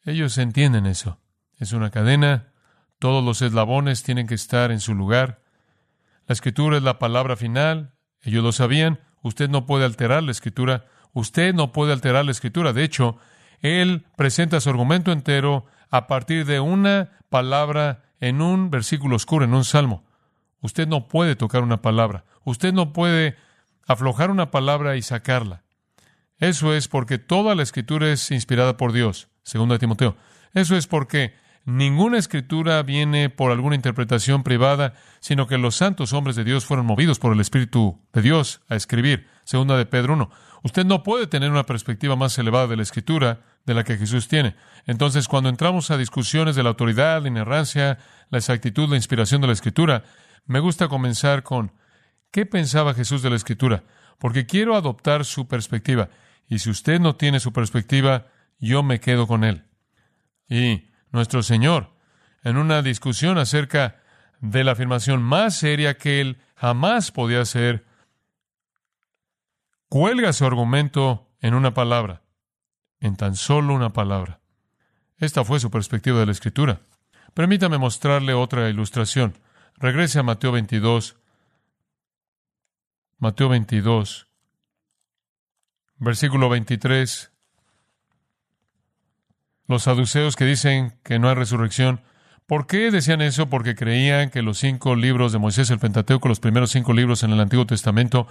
Ellos 0.03 0.38
entienden 0.38 0.86
eso. 0.86 1.20
Es 1.57 1.74
una 1.74 1.91
cadena. 1.91 2.51
Todos 3.00 3.24
los 3.24 3.41
eslabones 3.41 4.03
tienen 4.03 4.27
que 4.27 4.36
estar 4.36 4.72
en 4.72 4.79
su 4.79 4.93
lugar. 4.95 5.41
La 6.27 6.33
escritura 6.33 6.77
es 6.77 6.83
la 6.83 7.00
palabra 7.00 7.36
final. 7.36 7.93
Ellos 8.22 8.43
lo 8.43 8.51
sabían. 8.51 9.00
Usted 9.22 9.50
no 9.50 9.65
puede 9.65 9.86
alterar 9.86 10.24
la 10.24 10.31
escritura. 10.31 10.86
Usted 11.13 11.53
no 11.53 11.72
puede 11.72 11.93
alterar 11.93 12.25
la 12.25 12.31
escritura. 12.31 12.74
De 12.74 12.83
hecho, 12.83 13.17
él 13.60 14.05
presenta 14.15 14.60
su 14.62 14.69
argumento 14.69 15.12
entero 15.12 15.65
a 15.89 16.07
partir 16.07 16.45
de 16.45 16.60
una 16.60 17.12
palabra 17.29 18.03
en 18.19 18.41
un 18.41 18.69
versículo 18.69 19.15
oscuro, 19.15 19.45
en 19.45 19.53
un 19.53 19.63
salmo. 19.63 20.03
Usted 20.62 20.88
no 20.88 21.07
puede 21.07 21.36
tocar 21.36 21.62
una 21.62 21.81
palabra. 21.81 22.24
Usted 22.43 22.74
no 22.74 22.93
puede 22.93 23.36
aflojar 23.88 24.31
una 24.31 24.50
palabra 24.50 24.95
y 24.95 25.01
sacarla. 25.01 25.63
Eso 26.38 26.74
es 26.74 26.88
porque 26.88 27.19
toda 27.19 27.55
la 27.55 27.63
escritura 27.63 28.12
es 28.12 28.31
inspirada 28.31 28.77
por 28.77 28.91
Dios, 28.91 29.29
segundo 29.43 29.77
Timoteo. 29.77 30.15
Eso 30.53 30.75
es 30.75 30.88
porque 30.88 31.33
ninguna 31.65 32.17
escritura 32.17 32.82
viene 32.84 33.29
por 33.29 33.51
alguna 33.51 33.75
interpretación 33.75 34.43
privada, 34.43 34.93
sino 35.20 35.48
que 35.48 35.58
los 35.58 35.75
santos 35.75 36.13
hombres 36.13 36.36
de 36.36 36.43
Dios 36.43 36.65
fueron 36.65 36.86
movidos 36.86 37.20
por 37.20 37.34
el 37.34 37.39
Espíritu 37.39 38.01
de 38.12 38.22
Dios 38.22 38.62
a 38.70 38.75
escribir, 38.75 39.27
segunda 39.43 39.77
de 39.77 39.86
Pedro 39.86 40.13
1. 40.13 40.29
Usted 40.63 40.86
no 40.86 41.03
puede 41.03 41.27
tener 41.27 41.51
una 41.51 41.65
perspectiva 41.65 42.15
más 42.15 42.38
elevada 42.38 42.67
de 42.67 42.77
la 42.77 42.84
escritura 42.84 43.41
de 43.65 43.74
la 43.74 43.84
que 43.84 43.98
Jesús 43.98 44.27
tiene. 44.27 44.55
Entonces, 44.86 45.27
cuando 45.27 45.50
entramos 45.50 45.91
a 45.91 45.98
discusiones 45.98 46.55
de 46.55 46.63
la 46.63 46.70
autoridad, 46.70 47.22
la 47.22 47.27
inerrancia, 47.27 48.00
la 48.29 48.38
exactitud, 48.38 48.89
la 48.89 48.96
inspiración 48.96 49.41
de 49.41 49.48
la 49.48 49.53
escritura, 49.53 50.03
me 50.46 50.60
gusta 50.60 50.88
comenzar 50.88 51.43
con 51.43 51.74
¿qué 52.32 52.46
pensaba 52.46 52.93
Jesús 52.93 53.22
de 53.22 53.29
la 53.29 53.36
escritura? 53.36 53.84
Porque 54.20 54.46
quiero 54.46 54.75
adoptar 54.75 55.25
su 55.25 55.48
perspectiva. 55.48 56.10
Y 56.48 56.60
si 56.60 56.70
usted 56.70 57.00
no 57.00 57.15
tiene 57.15 57.39
su 57.39 57.51
perspectiva, 57.51 58.27
yo 58.60 58.84
me 58.84 59.00
quedo 59.00 59.27
con 59.27 59.43
él. 59.43 59.65
Y 60.48 60.92
nuestro 61.13 61.43
Señor, 61.43 61.93
en 62.43 62.58
una 62.58 62.82
discusión 62.82 63.38
acerca 63.38 64.01
de 64.41 64.65
la 64.65 64.74
afirmación 64.74 65.22
más 65.24 65.55
seria 65.55 65.98
que 65.98 66.20
él 66.20 66.41
jamás 66.55 67.12
podía 67.12 67.39
hacer, 67.39 67.86
cuelga 69.88 70.34
su 70.34 70.46
argumento 70.46 71.29
en 71.39 71.53
una 71.53 71.74
palabra 71.74 72.24
en 73.03 73.17
tan 73.17 73.36
solo 73.36 73.74
una 73.74 73.91
palabra. 73.91 74.39
Esta 75.17 75.43
fue 75.43 75.60
su 75.60 75.70
perspectiva 75.70 76.20
de 76.20 76.25
la 76.25 76.32
Escritura. 76.32 76.79
Permítame 77.34 77.77
mostrarle 77.77 78.34
otra 78.34 78.70
ilustración. 78.70 79.38
Regrese 79.75 80.20
a 80.20 80.24
Mateo 80.24 80.53
22. 80.53 81.17
Mateo 83.17 83.50
22, 83.50 84.27
versículo 85.98 86.48
23. 86.48 87.33
Los 89.67 89.84
saduceos 89.84 90.36
que 90.36 90.46
dicen 90.46 90.93
que 91.03 91.20
no 91.20 91.29
hay 91.29 91.36
resurrección. 91.36 92.01
¿Por 92.46 92.67
qué 92.67 92.91
decían 92.91 93.22
eso? 93.22 93.50
Porque 93.50 93.75
creían 93.75 94.29
que 94.29 94.41
los 94.41 94.58
cinco 94.58 94.96
libros 94.96 95.32
de 95.32 95.39
Moisés, 95.39 95.70
el 95.70 95.79
Pentateuco, 95.79 96.27
los 96.27 96.39
primeros 96.39 96.72
cinco 96.72 96.93
libros 96.93 97.24
en 97.24 97.32
el 97.32 97.39
Antiguo 97.39 97.65
Testamento, 97.65 98.27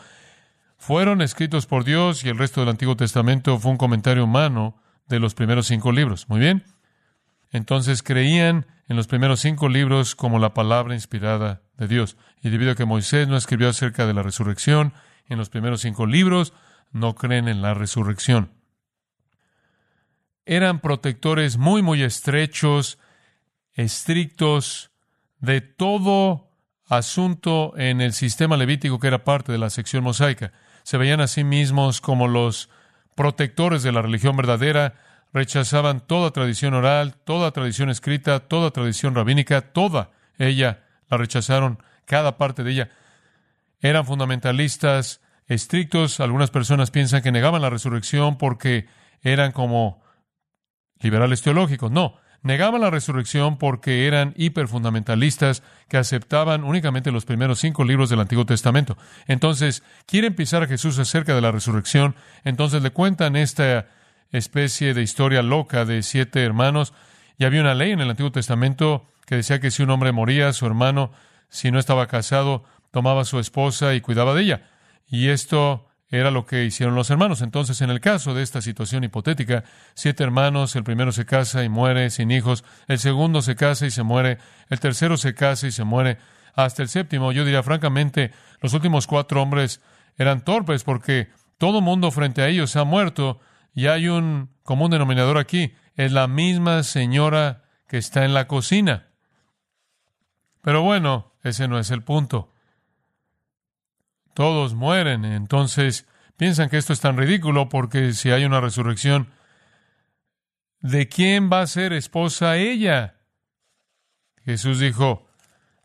fueron 0.77 1.23
escritos 1.23 1.67
por 1.67 1.85
Dios 1.85 2.25
y 2.25 2.29
el 2.29 2.39
resto 2.39 2.61
del 2.61 2.71
Antiguo 2.71 2.97
Testamento 2.97 3.59
fue 3.59 3.71
un 3.71 3.79
comentario 3.79 4.25
humano 4.25 4.77
de 5.09 5.21
los 5.21 5.35
primeros 5.35 5.67
cinco 5.67 5.93
libros. 5.93 6.29
Muy 6.29 6.41
bien. 6.41 6.65
Entonces 7.51 8.03
creían 8.03 8.67
en 8.89 8.97
los 8.97 9.07
primeros 9.07 9.41
cinco 9.41 9.69
libros 9.69 10.15
como 10.15 10.39
la 10.39 10.55
palabra 10.55 10.95
inspirada 10.95 11.63
de 11.77 11.89
Dios. 11.89 12.17
Y 12.43 12.51
debido 12.51 12.73
a 12.73 12.75
que 12.75 12.85
Moisés 12.85 13.29
no 13.29 13.37
escribió 13.37 13.69
acerca 13.69 14.07
de 14.07 14.15
la 14.15 14.23
resurrección 14.23 14.93
en 15.27 15.39
los 15.39 15.51
primeros 15.51 15.81
cinco 15.83 16.07
libros, 16.07 16.53
no 16.91 17.15
creen 17.15 17.49
en 17.49 17.63
la 17.63 17.75
resurrección. 17.75 18.51
Eran 20.45 20.81
protectores 20.81 21.57
muy, 21.57 21.83
muy 21.83 22.03
estrechos, 22.03 22.99
estrictos 23.75 24.91
de 25.39 25.61
todo 25.61 26.51
asunto 26.89 27.75
en 27.77 28.01
el 28.01 28.13
sistema 28.13 28.57
levítico 28.57 28.99
que 28.99 29.07
era 29.07 29.25
parte 29.25 29.53
de 29.53 29.59
la 29.59 29.71
sección 29.71 30.05
mosaica 30.05 30.53
se 30.83 30.99
veían 30.99 31.21
a 31.21 31.27
sí 31.27 31.45
mismos 31.45 32.01
como 32.01 32.29
los 32.29 32.69
protectores 33.15 33.83
de 33.83 33.93
la 33.93 34.03
religión 34.03 34.37
verdadera, 34.37 34.95
rechazaban 35.33 36.01
toda 36.01 36.31
tradición 36.31 36.75
oral, 36.75 37.15
toda 37.25 37.53
tradición 37.53 37.91
escrita, 37.91 38.41
toda 38.41 38.71
tradición 38.71 39.15
rabínica, 39.15 39.61
toda 39.61 40.11
ella 40.39 40.85
la 41.09 41.17
rechazaron, 41.17 41.83
cada 42.05 42.37
parte 42.37 42.65
de 42.65 42.73
ella. 42.73 42.91
Eran 43.81 44.07
fundamentalistas 44.07 45.21
estrictos, 45.47 46.21
algunas 46.21 46.51
personas 46.51 46.91
piensan 46.91 47.23
que 47.23 47.33
negaban 47.33 47.63
la 47.63 47.71
resurrección 47.71 48.39
porque 48.39 48.87
eran 49.23 49.53
como 49.53 50.03
liberales 51.03 51.43
teológicos. 51.43 51.91
No, 51.91 52.17
negaban 52.43 52.81
la 52.81 52.91
resurrección 52.91 53.59
porque 53.59 54.07
eran 54.07 54.35
hiperfundamentalistas 54.37 55.63
que 55.89 55.97
aceptaban 55.97 56.65
únicamente 56.65 57.13
los 57.13 57.25
primeros 57.25 57.61
cinco 57.61 57.85
libros 57.85 58.11
del 58.11 58.21
Antiguo 58.21 58.47
Testamento. 58.47 58.97
Entonces, 59.27 59.83
quieren 60.07 60.35
pisar 60.35 60.63
a 60.63 60.67
Jesús 60.67 60.99
acerca 60.99 61.35
de 61.35 61.41
la 61.41 61.53
resurrección, 61.53 62.15
entonces 62.45 62.83
le 62.83 62.91
cuentan 62.91 63.37
esta 63.37 63.89
especie 64.33 64.95
de 64.95 65.03
historia 65.03 65.43
loca 65.43 65.85
de 65.85 66.03
siete 66.03 66.43
hermanos 66.43 66.95
Y 67.39 67.45
había 67.45 67.61
una 67.61 67.75
ley 67.75 67.93
en 67.93 68.01
el 68.01 68.11
Antiguo 68.11 68.33
Testamento 68.33 69.07
que 69.27 69.37
decía 69.37 69.61
que 69.61 69.71
si 69.71 69.83
un 69.83 69.91
hombre 69.91 70.13
moría, 70.13 70.53
su 70.53 70.67
hermano, 70.67 71.13
si 71.49 71.71
no 71.71 71.79
estaba 71.79 72.07
casado, 72.07 72.65
tomaba 72.91 73.23
a 73.23 73.25
su 73.25 73.39
esposa 73.39 73.95
y 73.95 74.01
cuidaba 74.01 74.35
de 74.35 74.43
ella. 74.43 74.71
Y 75.09 75.29
esto 75.29 75.87
era 76.19 76.31
lo 76.31 76.45
que 76.45 76.65
hicieron 76.65 76.95
los 76.95 77.09
hermanos. 77.11 77.41
Entonces, 77.41 77.81
en 77.81 77.89
el 77.89 78.01
caso 78.01 78.35
de 78.35 78.43
esta 78.43 78.61
situación 78.61 79.03
hipotética, 79.03 79.65
siete 79.95 80.23
hermanos, 80.23 80.77
el 80.77 80.85
primero 80.85 81.11
se 81.11 81.25
casa 81.25 81.65
y 81.65 81.71
muere 81.71 82.11
sin 82.11 82.31
hijos, 82.31 82.65
el 82.87 82.99
segundo 82.99 83.41
se 83.41 83.57
casa 83.57 83.87
y 83.87 83.91
se 83.91 84.03
muere, 84.03 84.37
el 84.69 84.79
tercero 84.79 85.17
se 85.17 85.35
casa 85.35 85.67
y 85.67 85.73
se 85.73 85.85
muere, 85.85 86.19
hasta 86.55 86.83
el 86.83 86.91
séptimo. 86.91 87.33
Yo 87.33 87.47
diría, 87.47 87.63
francamente, 87.63 88.31
los 88.61 88.75
últimos 88.75 89.07
cuatro 89.07 89.41
hombres 89.41 89.81
eran 90.19 90.45
torpes 90.45 90.85
porque 90.85 91.31
todo 91.57 91.81
mundo 91.81 92.11
frente 92.11 92.43
a 92.43 92.49
ellos 92.49 92.71
se 92.71 92.79
ha 92.79 92.85
muerto 92.85 93.41
y 93.75 93.87
hay 93.87 94.09
un 94.09 94.51
común 94.65 94.91
denominador 94.91 95.39
aquí. 95.39 95.73
Es 95.97 96.13
la 96.13 96.29
misma 96.29 96.83
señora 96.83 97.65
que 97.89 97.97
está 97.97 98.27
en 98.27 98.35
la 98.35 98.47
cocina. 98.47 99.09
Pero 100.61 100.83
bueno, 100.83 101.33
ese 101.43 101.69
no 101.69 101.79
es 101.79 101.91
el 101.91 102.03
punto 102.03 102.52
todos 104.35 104.75
mueren. 104.75 105.25
Entonces 105.25 106.07
piensan 106.37 106.69
que 106.69 106.79
esto 106.79 106.93
es 106.93 107.01
tan 107.01 107.17
ridículo 107.17 107.69
porque 107.69 108.13
si 108.13 108.31
hay 108.31 108.45
una 108.45 108.61
resurrección, 108.61 109.33
¿de 110.81 111.09
quién 111.09 111.51
va 111.53 111.61
a 111.61 111.67
ser 111.67 111.93
esposa 111.93 112.57
ella? 112.57 113.17
Jesús 114.45 114.79
dijo, 114.79 115.29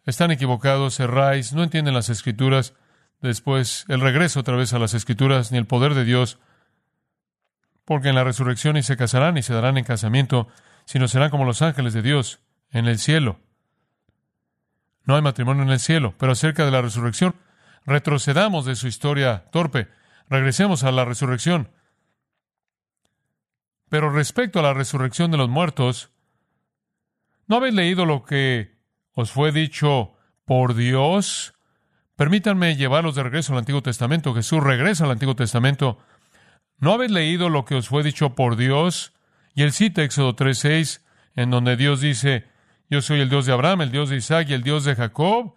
están 0.06 0.32
equivocados, 0.32 0.96
cerráis, 0.96 1.54
no 1.54 1.64
entienden 1.64 1.94
las 1.94 2.10
escrituras. 2.10 2.74
Después 3.22 3.86
el 3.88 4.02
regreso 4.02 4.40
otra 4.40 4.56
vez 4.56 4.74
a 4.74 4.80
las 4.80 4.94
escrituras, 4.94 5.52
ni 5.52 5.58
el 5.58 5.66
poder 5.66 5.94
de 5.94 6.06
Dios, 6.06 6.40
porque 7.86 8.10
en 8.10 8.16
la 8.16 8.24
resurrección 8.24 8.76
ni 8.76 8.84
se 8.84 8.98
casarán 8.98 9.36
ni 9.36 9.44
se 9.44 9.54
darán 9.54 9.78
en 9.78 9.84
casamiento, 9.84 10.48
sino 10.86 11.08
serán 11.08 11.30
como 11.30 11.46
los 11.46 11.62
ángeles 11.62 11.94
de 11.94 12.02
Dios 12.02 12.40
en 12.72 12.86
el 12.88 13.00
cielo. 13.00 13.40
No 15.04 15.16
hay 15.16 15.22
matrimonio 15.22 15.64
en 15.64 15.70
el 15.70 15.80
cielo, 15.80 16.14
pero 16.18 16.34
acerca 16.34 16.66
de 16.66 16.72
la 16.72 16.82
resurrección, 16.82 17.36
retrocedamos 17.88 18.66
de 18.66 18.76
su 18.76 18.88
historia 18.88 19.46
torpe, 19.52 19.88
regresemos 20.30 20.84
a 20.84 20.92
la 20.92 21.06
resurrección. 21.06 21.72
Pero 23.90 24.12
respecto 24.12 24.60
a 24.60 24.64
la 24.64 24.74
resurrección 24.74 25.32
de 25.32 25.38
los 25.38 25.50
muertos, 25.50 26.12
¿no 27.48 27.56
habéis 27.56 27.74
leído 27.74 28.06
lo 28.06 28.24
que 28.24 28.78
os 29.14 29.32
fue 29.32 29.54
dicho 29.54 30.14
por 30.46 30.76
Dios? 30.76 31.56
Permítanme 32.18 32.76
llevarlos 32.76 33.16
de 33.16 33.24
regreso 33.24 33.54
al 33.54 33.60
Antiguo 33.60 33.82
Testamento. 33.82 34.36
Jesús 34.36 34.62
regresa 34.62 35.06
al 35.06 35.12
Antiguo 35.12 35.36
Testamento. 35.36 36.00
¿No 36.80 36.92
habéis 36.92 37.12
leído 37.12 37.50
lo 37.50 37.64
que 37.64 37.76
os 37.76 37.88
fue 37.88 38.04
dicho 38.04 38.36
por 38.36 38.58
Dios? 38.58 39.14
Y 39.56 39.64
él 39.64 39.72
cita 39.72 40.04
Éxodo 40.04 40.36
3.6, 40.36 41.02
en 41.36 41.52
donde 41.52 41.78
Dios 41.78 42.02
dice, 42.02 42.48
yo 42.90 43.02
soy 43.02 43.22
el 43.22 43.30
Dios 43.30 43.46
de 43.46 43.54
Abraham, 43.54 43.82
el 43.82 43.92
Dios 43.92 44.10
de 44.10 44.18
Isaac 44.18 44.48
y 44.50 44.54
el 44.54 44.64
Dios 44.64 44.84
de 44.84 44.96
Jacob. 44.96 45.57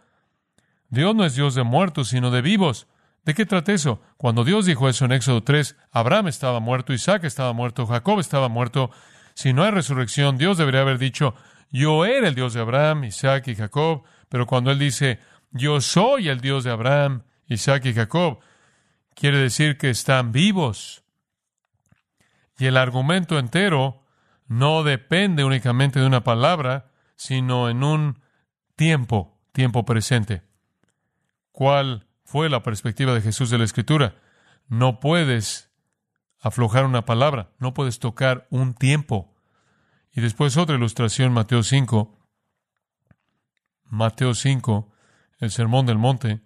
Dios 0.90 1.14
no 1.14 1.25
es 1.25 1.35
Dios 1.35 1.54
de 1.54 1.62
muertos, 1.62 2.09
sino 2.09 2.30
de 2.30 2.42
vivos. 2.42 2.88
¿De 3.25 3.35
qué 3.35 3.47
trata 3.47 3.73
eso? 3.73 4.00
Cuando 4.16 4.44
Dios 4.44 4.66
dijo 4.66 4.88
eso 4.88 5.04
en 5.04 5.12
Éxodo 5.12 5.42
3, 5.42 5.76
Abraham 5.92 6.28
estaba 6.28 6.59
muerto, 6.59 6.92
Isaac 6.92 7.25
estaba 7.25 7.52
muerto, 7.52 7.87
Jacob 7.87 8.18
estaba 8.18 8.49
muerto. 8.49 8.90
Si 9.35 9.52
no 9.52 9.62
hay 9.62 9.70
resurrección, 9.70 10.37
Dios 10.37 10.59
debería 10.59 10.80
haber 10.80 10.99
dicho, 10.99 11.35
yo 11.70 12.04
era 12.04 12.28
el 12.28 12.35
Dios 12.35 12.54
de 12.54 12.61
Abraham, 12.61 13.04
Isaac 13.04 13.49
y 13.49 13.54
Jacob. 13.54 14.02
Pero 14.28 14.47
cuando 14.47 14.70
Él 14.70 14.78
dice, 14.78 15.20
yo 15.50 15.80
soy 15.80 16.28
el 16.28 16.40
Dios 16.40 16.64
de 16.64 16.70
Abraham, 16.70 17.23
Isaac 17.47 17.87
y 17.87 17.94
Jacob, 17.94 18.40
quiere 19.14 19.38
decir 19.38 19.76
que 19.76 19.90
están 19.90 20.32
vivos. 20.32 21.04
Y 22.59 22.66
el 22.66 22.76
argumento 22.76 23.38
entero 23.38 24.06
no 24.47 24.82
depende 24.82 25.44
únicamente 25.44 26.00
de 26.00 26.06
una 26.06 26.25
palabra, 26.25 26.90
sino 27.16 27.68
en 27.68 27.85
un 27.85 28.20
tiempo, 28.76 29.38
tiempo 29.52 29.85
presente. 29.85 30.50
¿Cuál 31.61 32.07
fue 32.25 32.49
la 32.49 32.62
perspectiva 32.62 33.12
de 33.12 33.21
Jesús 33.21 33.50
de 33.50 33.59
la 33.59 33.64
Escritura? 33.64 34.14
No 34.68 34.99
puedes 34.99 35.70
aflojar 36.38 36.87
una 36.87 37.05
palabra, 37.05 37.53
no 37.59 37.75
puedes 37.75 37.99
tocar 37.99 38.46
un 38.49 38.73
tiempo. 38.73 39.37
Y 40.11 40.23
después 40.23 40.57
otra 40.57 40.77
ilustración, 40.77 41.35
Mateo 41.35 41.62
5. 41.62 42.18
Mateo 43.85 44.33
5, 44.33 44.90
el 45.40 45.51
Sermón 45.51 45.85
del 45.85 45.99
Monte. 45.99 46.40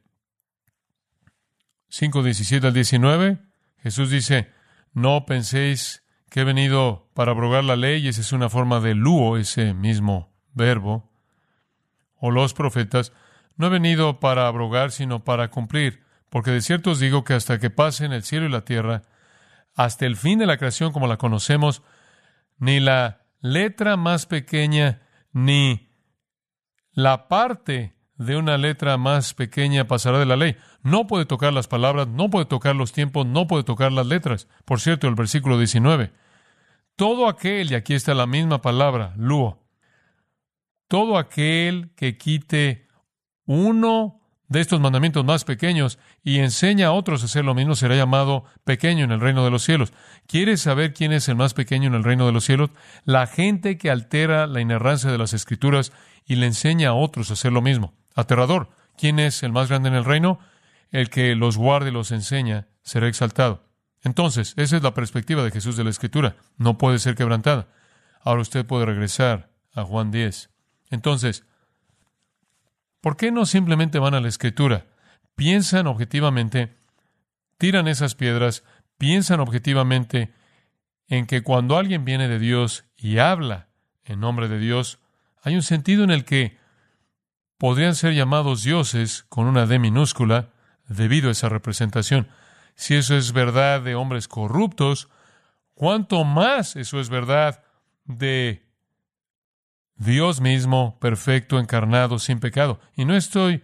5, 1.90 2.24
17 2.24 2.66
al 2.66 2.74
19. 2.74 3.38
Jesús 3.84 4.10
dice, 4.10 4.50
no 4.94 5.26
penséis 5.26 6.02
que 6.28 6.40
he 6.40 6.44
venido 6.44 7.08
para 7.14 7.30
abrogar 7.30 7.62
la 7.62 7.76
ley, 7.76 8.08
esa 8.08 8.20
es 8.20 8.32
una 8.32 8.48
forma 8.48 8.80
de 8.80 8.96
luo, 8.96 9.36
ese 9.36 9.74
mismo 9.74 10.34
verbo, 10.54 11.12
o 12.16 12.32
los 12.32 12.52
profetas, 12.52 13.12
no 13.56 13.66
he 13.66 13.70
venido 13.70 14.20
para 14.20 14.46
abrogar, 14.46 14.90
sino 14.90 15.24
para 15.24 15.50
cumplir, 15.50 16.02
porque 16.28 16.50
de 16.50 16.60
cierto 16.60 16.92
os 16.92 17.00
digo 17.00 17.24
que 17.24 17.34
hasta 17.34 17.58
que 17.58 17.70
pasen 17.70 18.12
el 18.12 18.24
cielo 18.24 18.46
y 18.46 18.50
la 18.50 18.64
tierra, 18.64 19.02
hasta 19.74 20.06
el 20.06 20.16
fin 20.16 20.38
de 20.38 20.46
la 20.46 20.56
creación 20.56 20.92
como 20.92 21.06
la 21.06 21.16
conocemos, 21.16 21.82
ni 22.58 22.80
la 22.80 23.22
letra 23.40 23.96
más 23.96 24.26
pequeña, 24.26 25.02
ni 25.32 25.90
la 26.92 27.28
parte 27.28 27.94
de 28.16 28.36
una 28.36 28.56
letra 28.56 28.96
más 28.96 29.34
pequeña 29.34 29.86
pasará 29.86 30.18
de 30.18 30.26
la 30.26 30.36
ley. 30.36 30.56
No 30.82 31.06
puede 31.06 31.26
tocar 31.26 31.52
las 31.52 31.66
palabras, 31.66 32.06
no 32.08 32.30
puede 32.30 32.46
tocar 32.46 32.76
los 32.76 32.92
tiempos, 32.92 33.26
no 33.26 33.46
puede 33.46 33.64
tocar 33.64 33.92
las 33.92 34.06
letras. 34.06 34.48
Por 34.64 34.80
cierto, 34.80 35.08
el 35.08 35.14
versículo 35.14 35.58
19. 35.58 36.12
Todo 36.96 37.28
aquel, 37.28 37.72
y 37.72 37.74
aquí 37.74 37.94
está 37.94 38.14
la 38.14 38.26
misma 38.26 38.62
palabra, 38.62 39.14
luo, 39.16 39.64
todo 40.86 41.18
aquel 41.18 41.90
que 41.96 42.16
quite 42.16 42.86
uno 43.46 44.20
de 44.48 44.60
estos 44.60 44.80
mandamientos 44.80 45.24
más 45.24 45.44
pequeños 45.44 45.98
y 46.22 46.38
enseña 46.38 46.88
a 46.88 46.92
otros 46.92 47.22
a 47.22 47.26
hacer 47.26 47.44
lo 47.44 47.54
mismo, 47.54 47.74
será 47.74 47.96
llamado 47.96 48.44
pequeño 48.64 49.04
en 49.04 49.12
el 49.12 49.20
reino 49.20 49.44
de 49.44 49.50
los 49.50 49.64
cielos. 49.64 49.92
¿Quieres 50.26 50.60
saber 50.60 50.92
quién 50.92 51.12
es 51.12 51.28
el 51.28 51.36
más 51.36 51.54
pequeño 51.54 51.88
en 51.88 51.94
el 51.94 52.04
reino 52.04 52.26
de 52.26 52.32
los 52.32 52.44
cielos? 52.44 52.70
La 53.04 53.26
gente 53.26 53.78
que 53.78 53.90
altera 53.90 54.46
la 54.46 54.60
inerrancia 54.60 55.10
de 55.10 55.18
las 55.18 55.32
escrituras 55.32 55.92
y 56.26 56.36
le 56.36 56.46
enseña 56.46 56.90
a 56.90 56.94
otros 56.94 57.30
a 57.30 57.34
hacer 57.34 57.52
lo 57.52 57.62
mismo. 57.62 57.94
Aterrador. 58.14 58.68
¿Quién 58.96 59.18
es 59.18 59.42
el 59.42 59.52
más 59.52 59.68
grande 59.68 59.88
en 59.88 59.96
el 59.96 60.04
reino? 60.04 60.38
El 60.90 61.10
que 61.10 61.34
los 61.34 61.56
guarda 61.56 61.88
y 61.88 61.92
los 61.92 62.12
enseña 62.12 62.68
será 62.82 63.08
exaltado. 63.08 63.64
Entonces, 64.02 64.54
esa 64.56 64.76
es 64.76 64.82
la 64.82 64.94
perspectiva 64.94 65.42
de 65.42 65.50
Jesús 65.50 65.76
de 65.76 65.84
la 65.84 65.90
Escritura. 65.90 66.36
No 66.58 66.78
puede 66.78 66.98
ser 66.98 67.16
quebrantada. 67.16 67.68
Ahora 68.20 68.42
usted 68.42 68.64
puede 68.64 68.86
regresar 68.86 69.50
a 69.74 69.82
Juan 69.82 70.10
10. 70.10 70.50
Entonces, 70.90 71.44
¿Por 73.04 73.18
qué 73.18 73.30
no 73.30 73.44
simplemente 73.44 73.98
van 73.98 74.14
a 74.14 74.20
la 74.22 74.28
escritura? 74.28 74.86
Piensan 75.36 75.86
objetivamente, 75.86 76.74
tiran 77.58 77.86
esas 77.86 78.14
piedras, 78.14 78.64
piensan 78.96 79.40
objetivamente 79.40 80.32
en 81.08 81.26
que 81.26 81.42
cuando 81.42 81.76
alguien 81.76 82.06
viene 82.06 82.28
de 82.28 82.38
Dios 82.38 82.86
y 82.96 83.18
habla 83.18 83.68
en 84.06 84.20
nombre 84.20 84.48
de 84.48 84.58
Dios, 84.58 85.00
hay 85.42 85.54
un 85.54 85.60
sentido 85.60 86.02
en 86.02 86.10
el 86.10 86.24
que 86.24 86.56
podrían 87.58 87.94
ser 87.94 88.14
llamados 88.14 88.62
dioses 88.62 89.26
con 89.28 89.48
una 89.48 89.66
D 89.66 89.78
minúscula 89.78 90.48
debido 90.88 91.28
a 91.28 91.32
esa 91.32 91.50
representación. 91.50 92.28
Si 92.74 92.94
eso 92.94 93.18
es 93.18 93.34
verdad 93.34 93.82
de 93.82 93.96
hombres 93.96 94.28
corruptos, 94.28 95.10
¿cuánto 95.74 96.24
más 96.24 96.74
eso 96.74 96.98
es 96.98 97.10
verdad 97.10 97.64
de 98.06 98.63
Dios 99.96 100.40
mismo, 100.40 100.98
perfecto, 100.98 101.58
encarnado, 101.58 102.18
sin 102.18 102.40
pecado. 102.40 102.80
Y 102.96 103.04
no 103.04 103.14
estoy 103.14 103.62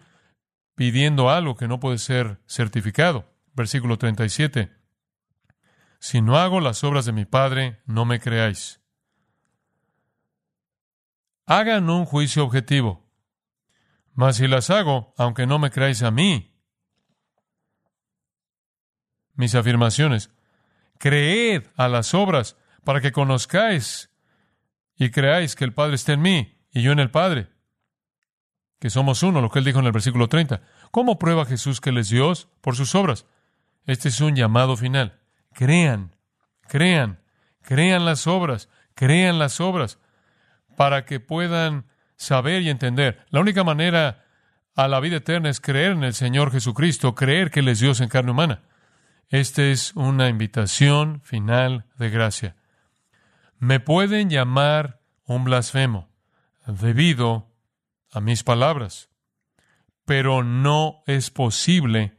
pidiendo 0.75 1.29
algo 1.31 1.57
que 1.57 1.69
no 1.69 1.81
puede 1.81 1.99
ser 1.99 2.41
certificado. 2.47 3.33
Versículo 3.53 3.99
37. 3.99 4.73
Si 5.99 6.23
no 6.23 6.39
hago 6.39 6.61
las 6.61 6.83
obras 6.85 7.05
de 7.05 7.13
mi 7.13 7.25
Padre, 7.25 7.83
no 7.85 8.05
me 8.05 8.21
creáis. 8.21 8.81
Hagan 11.47 11.91
un 11.91 12.05
juicio 12.05 12.45
objetivo. 12.45 13.11
Mas 14.15 14.37
si 14.37 14.47
las 14.47 14.71
hago, 14.71 15.15
aunque 15.19 15.47
no 15.47 15.59
me 15.59 15.71
creáis 15.71 16.03
a 16.03 16.11
mí, 16.11 16.57
mis 19.35 19.55
afirmaciones, 19.55 20.31
creed 20.99 21.65
a 21.77 21.89
las 21.89 22.15
obras 22.15 22.57
para 22.85 23.01
que 23.01 23.13
conozcáis 23.13 24.10
y 25.01 25.11
creáis 25.11 25.57
que 25.57 25.65
el 25.65 25.73
Padre 25.73 25.95
está 25.95 26.13
en 26.13 26.21
mí 26.21 26.59
y 26.71 26.83
yo 26.83 26.93
en 26.93 26.99
el 26.99 27.11
Padre, 27.11 27.49
que 28.79 28.91
somos 28.91 29.23
uno, 29.23 29.41
lo 29.41 29.51
que 29.51 29.59
él 29.59 29.65
dijo 29.65 29.79
en 29.79 29.87
el 29.87 29.93
versículo 29.93 30.29
30. 30.29 30.61
¿Cómo 30.91 31.19
prueba 31.19 31.47
Jesús 31.47 31.81
que 31.81 31.89
él 31.89 31.97
es 31.97 32.11
Dios? 32.11 32.49
Por 32.61 32.77
sus 32.77 32.95
obras. 32.95 33.25
Este 33.87 34.11
es 34.11 34.21
un 34.21 34.37
llamado 34.37 34.77
final. 34.77 35.19
Crean, 35.55 36.15
crean, 36.69 37.19
crean 37.63 38.05
las 38.05 38.27
obras, 38.27 38.69
crean 38.95 39.39
las 39.39 39.59
obras, 39.59 39.99
para 40.77 41.07
que 41.07 41.19
puedan 41.19 41.87
saber 42.17 42.61
y 42.61 42.69
entender. 42.69 43.25
La 43.31 43.41
única 43.41 43.65
manera 43.65 44.27
a 44.77 44.87
la 44.87 45.01
vida 45.01 45.17
eterna 45.17 45.49
es 45.49 45.63
creer 45.63 45.93
en 45.93 46.05
el 46.05 46.13
Señor 46.13 46.53
Jesucristo, 46.53 47.15
creer 47.15 47.51
que 47.51 47.61
Él 47.61 47.69
es 47.69 47.81
Dios 47.81 48.03
en 48.03 48.11
carne 48.11 48.33
humana. 48.33 48.65
Esta 49.31 49.63
es 49.63 49.95
una 49.95 50.29
invitación 50.29 51.23
final 51.23 51.87
de 51.97 52.11
gracia. 52.11 52.57
Me 53.61 53.79
pueden 53.79 54.31
llamar 54.31 55.03
un 55.27 55.45
blasfemo 55.45 56.09
debido 56.67 57.53
a 58.11 58.21
mis 58.21 58.43
palabras. 58.43 59.11
Pero 60.07 60.43
no 60.43 61.03
es 61.07 61.31
posible 61.31 62.17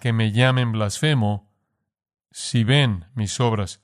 que 0.00 0.12
me 0.12 0.32
llamen 0.32 0.72
blasfemo 0.72 1.48
si 2.32 2.64
ven 2.64 3.06
mis 3.14 3.38
obras. 3.38 3.80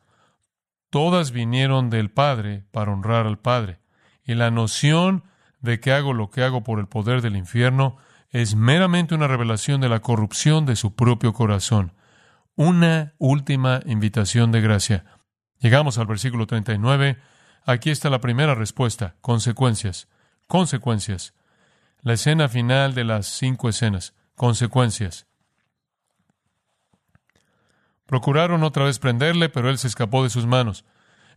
Todas 0.90 1.30
vinieron 1.30 1.90
del 1.90 2.10
Padre 2.10 2.64
para 2.72 2.92
honrar 2.92 3.26
al 3.26 3.38
Padre. 3.38 3.78
Y 4.24 4.34
la 4.34 4.50
noción 4.50 5.22
de 5.60 5.78
que 5.78 5.92
hago 5.92 6.12
lo 6.12 6.30
que 6.30 6.42
hago 6.42 6.64
por 6.64 6.80
el 6.80 6.88
poder 6.88 7.22
del 7.22 7.36
infierno 7.36 7.98
es 8.30 8.56
meramente 8.56 9.14
una 9.14 9.28
revelación 9.28 9.80
de 9.80 9.88
la 9.88 10.00
corrupción 10.00 10.66
de 10.66 10.74
su 10.74 10.96
propio 10.96 11.32
corazón. 11.32 11.92
Una 12.56 13.14
última 13.18 13.80
invitación 13.86 14.50
de 14.50 14.60
gracia. 14.60 15.04
Llegamos 15.60 15.98
al 15.98 16.06
versículo 16.06 16.46
39. 16.46 17.18
Aquí 17.64 17.90
está 17.90 18.10
la 18.10 18.20
primera 18.20 18.54
respuesta. 18.54 19.16
Consecuencias. 19.20 20.08
Consecuencias. 20.46 21.34
La 22.02 22.12
escena 22.12 22.48
final 22.48 22.94
de 22.94 23.04
las 23.04 23.26
cinco 23.26 23.68
escenas. 23.68 24.14
Consecuencias. 24.34 25.26
Procuraron 28.06 28.62
otra 28.62 28.84
vez 28.84 28.98
prenderle, 28.98 29.48
pero 29.48 29.68
él 29.68 29.78
se 29.78 29.88
escapó 29.88 30.22
de 30.22 30.30
sus 30.30 30.46
manos. 30.46 30.84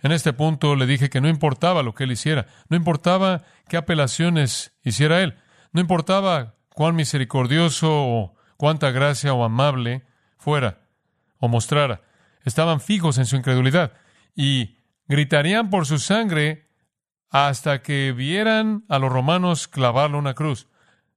En 0.02 0.12
este 0.12 0.34
punto 0.34 0.76
le 0.76 0.86
dije 0.86 1.10
que 1.10 1.20
no 1.20 1.28
importaba 1.28 1.84
lo 1.84 1.94
que 1.94 2.06
él 2.06 2.12
hiciera, 2.12 2.46
no 2.70 2.78
importaba 2.78 3.44
qué 3.68 3.76
apelaciones 3.76 4.74
hiciera 4.84 5.22
él, 5.22 5.36
no 5.74 5.82
importaba 5.82 6.56
cuán 6.74 6.96
misericordioso 6.96 7.90
o 7.92 8.36
cuánta 8.56 8.92
gracia 8.92 9.34
o 9.34 9.44
amable 9.44 10.06
fuera 10.38 10.80
o 11.40 11.50
mostrara. 11.50 12.02
Estaban 12.46 12.80
fijos 12.80 13.18
en 13.18 13.26
su 13.26 13.36
incredulidad 13.36 13.94
y 14.40 14.78
gritarían 15.10 15.70
por 15.70 15.86
su 15.86 16.00
sangre 16.00 16.70
hasta 17.30 17.82
que 17.82 18.14
vieran 18.14 18.86
a 18.88 18.98
los 18.98 19.12
romanos 19.12 19.68
clavarlo 19.68 20.18
una 20.18 20.34
cruz. 20.34 20.70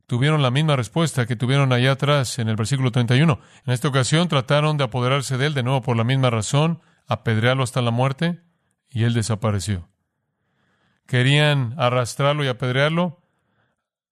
Tuvieron 0.09 0.43
la 0.43 0.51
misma 0.51 0.75
respuesta 0.75 1.25
que 1.25 1.37
tuvieron 1.37 1.73
allá 1.73 1.93
atrás 1.93 2.41
en 2.41 2.49
el 2.49 2.57
versículo 2.57 2.91
31. 2.91 3.39
En 3.65 3.73
esta 3.73 3.87
ocasión 3.87 4.27
trataron 4.27 4.77
de 4.77 4.83
apoderarse 4.83 5.39
de 5.39 5.47
él 5.47 5.55
de 5.55 5.63
nuevo 5.63 5.83
por 5.83 5.97
la 5.97 6.03
misma 6.03 6.31
razón, 6.31 6.81
apedrearlo 7.07 7.63
hasta 7.63 7.81
la 7.81 7.93
muerte, 7.93 8.41
y 8.91 9.05
él 9.05 9.15
desapareció. 9.15 9.89
Querían 11.07 11.77
arrastrarlo 11.79 12.45
y 12.45 12.49
apedrearlo. 12.49 13.23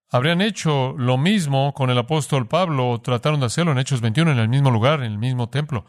Habrían 0.09 0.40
hecho 0.40 0.94
lo 0.96 1.18
mismo 1.18 1.75
con 1.75 1.90
el 1.90 1.99
apóstol 1.99 2.46
Pablo, 2.46 3.01
trataron 3.03 3.40
de 3.40 3.46
hacerlo 3.46 3.73
en 3.73 3.79
Hechos 3.79 4.03
21, 4.03 4.31
en 4.31 4.38
el 4.38 4.49
mismo 4.49 4.70
lugar, 4.70 5.03
en 5.03 5.11
el 5.11 5.18
mismo 5.18 5.49
templo. 5.49 5.85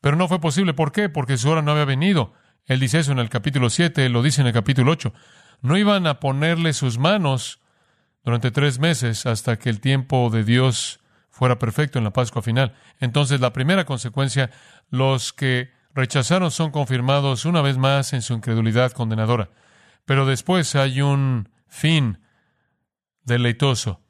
Pero 0.00 0.16
no 0.16 0.26
fue 0.26 0.40
posible. 0.40 0.72
¿Por 0.72 0.90
qué? 0.90 1.10
Porque 1.10 1.36
su 1.36 1.50
hora 1.50 1.60
no 1.60 1.72
había 1.72 1.84
venido. 1.84 2.32
Él 2.66 2.80
dice 2.80 3.00
eso 3.00 3.12
en 3.12 3.18
el 3.18 3.28
capítulo 3.28 3.70
7, 3.70 4.08
lo 4.08 4.22
dice 4.22 4.40
en 4.40 4.46
el 4.46 4.52
capítulo 4.52 4.92
8. 4.92 5.12
No 5.62 5.76
iban 5.76 6.06
a 6.06 6.20
ponerle 6.20 6.72
sus 6.72 6.98
manos 6.98 7.60
durante 8.24 8.50
tres 8.50 8.78
meses 8.78 9.26
hasta 9.26 9.58
que 9.58 9.68
el 9.68 9.80
tiempo 9.80 10.30
de 10.30 10.44
Dios 10.44 11.00
fuera 11.30 11.58
perfecto 11.58 11.98
en 11.98 12.04
la 12.04 12.12
Pascua 12.12 12.42
final. 12.42 12.74
Entonces, 13.00 13.40
la 13.40 13.52
primera 13.52 13.84
consecuencia, 13.84 14.50
los 14.90 15.32
que 15.32 15.70
rechazaron 15.94 16.50
son 16.50 16.70
confirmados 16.70 17.44
una 17.44 17.62
vez 17.62 17.78
más 17.78 18.12
en 18.12 18.22
su 18.22 18.34
incredulidad 18.34 18.92
condenadora. 18.92 19.50
Pero 20.04 20.26
después 20.26 20.74
hay 20.74 21.00
un 21.00 21.48
fin 21.68 22.18
deleitoso. 23.24 24.00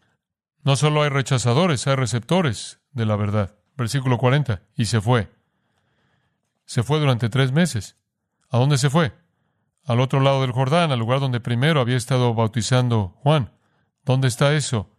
No 0.64 0.76
solo 0.76 1.02
hay 1.02 1.08
rechazadores, 1.08 1.86
hay 1.86 1.96
receptores 1.96 2.80
de 2.92 3.06
la 3.06 3.16
verdad. 3.16 3.56
Versículo 3.76 4.18
40. 4.18 4.62
Y 4.76 4.86
se 4.86 5.00
fue. 5.00 5.30
Se 6.64 6.82
fue 6.82 7.00
durante 7.00 7.28
tres 7.28 7.52
meses. 7.52 7.96
¿A 8.52 8.58
dónde 8.58 8.76
se 8.76 8.90
fue? 8.90 9.12
Al 9.86 9.98
otro 9.98 10.20
lado 10.20 10.42
del 10.42 10.52
Jordán, 10.52 10.92
al 10.92 10.98
lugar 10.98 11.20
donde 11.20 11.40
primero 11.40 11.80
había 11.80 11.96
estado 11.96 12.34
bautizando 12.34 13.14
Juan. 13.22 13.50
¿Dónde 14.04 14.28
está 14.28 14.52
eso? 14.52 14.90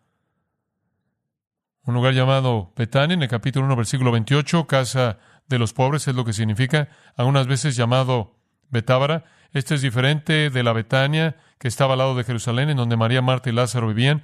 Un 1.84 1.94
lugar 1.94 2.16
llamado 2.16 2.74
Betania, 2.76 3.13
en 3.13 3.22
el 3.22 3.30
capítulo 3.30 3.68
1, 3.68 3.76
versículo 3.76 4.12
28, 4.12 4.66
casa 4.66 5.20
de 5.48 5.60
los 5.60 5.72
pobres 5.72 6.08
es 6.08 6.16
lo 6.16 6.26
que 6.26 6.34
significa, 6.34 6.89
algunas 7.16 7.46
veces 7.46 7.76
llamado 7.76 8.39
Betábara. 8.70 9.26
Este 9.52 9.76
es 9.76 9.84
diferente 9.84 10.50
de 10.50 10.63
la 10.63 10.74
Betania 10.74 11.36
que 11.60 11.68
estaba 11.68 11.94
al 11.94 12.00
lado 12.00 12.16
de 12.16 12.24
Jerusalén, 12.24 12.72
en 12.72 12.78
donde 12.78 12.98
María, 12.98 13.22
Marta 13.22 13.52
y 13.52 13.54
Lázaro 13.54 13.88
vivían, 13.88 14.24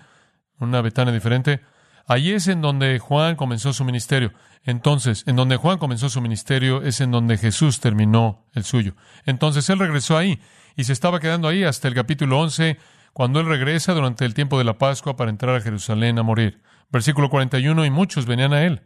una 0.58 0.82
Betania 0.82 1.14
diferente. 1.14 1.62
Allí 2.10 2.34
es 2.34 2.48
en 2.48 2.62
donde 2.62 2.98
Juan 2.98 3.36
comenzó 3.36 3.72
su 3.72 3.86
ministerio. 3.86 4.34
Entonces, 4.64 5.24
en 5.28 5.36
donde 5.36 5.58
Juan 5.58 5.78
comenzó 5.78 6.10
su 6.10 6.22
ministerio 6.22 6.82
es 6.82 7.02
en 7.02 7.12
donde 7.12 7.38
Jesús 7.38 7.80
terminó 7.82 8.48
el 8.54 8.64
suyo. 8.64 8.96
Entonces 9.28 9.70
él 9.70 9.78
regresó 9.78 10.18
ahí 10.18 10.42
y 10.76 10.86
se 10.86 10.94
estaba 10.94 11.20
quedando 11.20 11.48
ahí 11.48 11.64
hasta 11.64 11.88
el 11.88 11.94
capítulo 11.94 12.40
11, 12.40 12.80
cuando 13.14 13.40
él 13.40 13.46
regresa 13.46 13.94
durante 13.94 14.26
el 14.26 14.34
tiempo 14.34 14.58
de 14.58 14.64
la 14.64 14.80
Pascua 14.80 15.16
para 15.16 15.30
entrar 15.30 15.56
a 15.56 15.62
Jerusalén 15.62 16.18
a 16.18 16.24
morir. 16.24 16.64
Versículo 16.90 17.30
41, 17.30 17.86
y 17.86 17.92
muchos 17.92 18.26
venían 18.26 18.54
a 18.54 18.64
él 18.64 18.82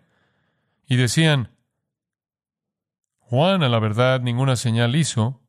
y 0.86 0.98
decían, 0.98 1.56
Juan 3.20 3.64
a 3.64 3.70
la 3.70 3.80
verdad 3.80 4.20
ninguna 4.20 4.58
señal 4.58 4.98
hizo. 4.98 5.42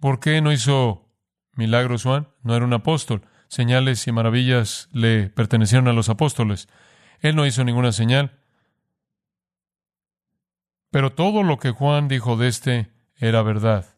¿Por 0.00 0.20
qué 0.20 0.42
no 0.42 0.52
hizo 0.52 1.08
milagros 1.54 2.02
Juan? 2.02 2.28
No 2.42 2.54
era 2.54 2.66
un 2.66 2.74
apóstol. 2.74 3.26
Señales 3.54 4.04
y 4.08 4.10
maravillas 4.10 4.88
le 4.90 5.28
pertenecieron 5.28 5.86
a 5.86 5.92
los 5.92 6.08
apóstoles. 6.08 6.68
Él 7.20 7.36
no 7.36 7.46
hizo 7.46 7.62
ninguna 7.62 7.92
señal. 7.92 8.40
Pero 10.90 11.12
todo 11.12 11.44
lo 11.44 11.58
que 11.58 11.70
Juan 11.70 12.08
dijo 12.08 12.36
de 12.36 12.48
éste 12.48 12.90
era 13.14 13.42
verdad. 13.42 13.94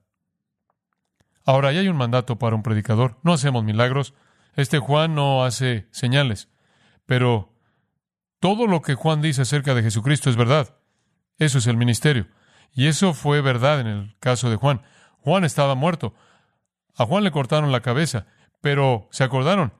Ahora, 1.46 1.72
ya 1.72 1.80
hay 1.80 1.88
un 1.88 1.96
mandato 1.96 2.38
para 2.38 2.54
un 2.54 2.62
predicador. 2.62 3.18
No 3.22 3.32
hacemos 3.32 3.64
milagros. 3.64 4.12
Este 4.56 4.78
Juan 4.78 5.14
no 5.14 5.42
hace 5.42 5.88
señales. 5.90 6.50
Pero 7.06 7.54
todo 8.40 8.66
lo 8.66 8.82
que 8.82 8.94
Juan 8.94 9.22
dice 9.22 9.40
acerca 9.40 9.74
de 9.74 9.84
Jesucristo 9.84 10.28
es 10.28 10.36
verdad. 10.36 10.76
Eso 11.38 11.56
es 11.56 11.66
el 11.66 11.78
ministerio. 11.78 12.28
Y 12.74 12.88
eso 12.88 13.14
fue 13.14 13.40
verdad 13.40 13.80
en 13.80 13.86
el 13.86 14.16
caso 14.20 14.50
de 14.50 14.56
Juan. 14.56 14.82
Juan 15.20 15.44
estaba 15.44 15.74
muerto. 15.74 16.12
A 16.94 17.06
Juan 17.06 17.24
le 17.24 17.30
cortaron 17.30 17.72
la 17.72 17.80
cabeza, 17.80 18.26
pero 18.60 19.08
se 19.10 19.24
acordaron. 19.24 19.72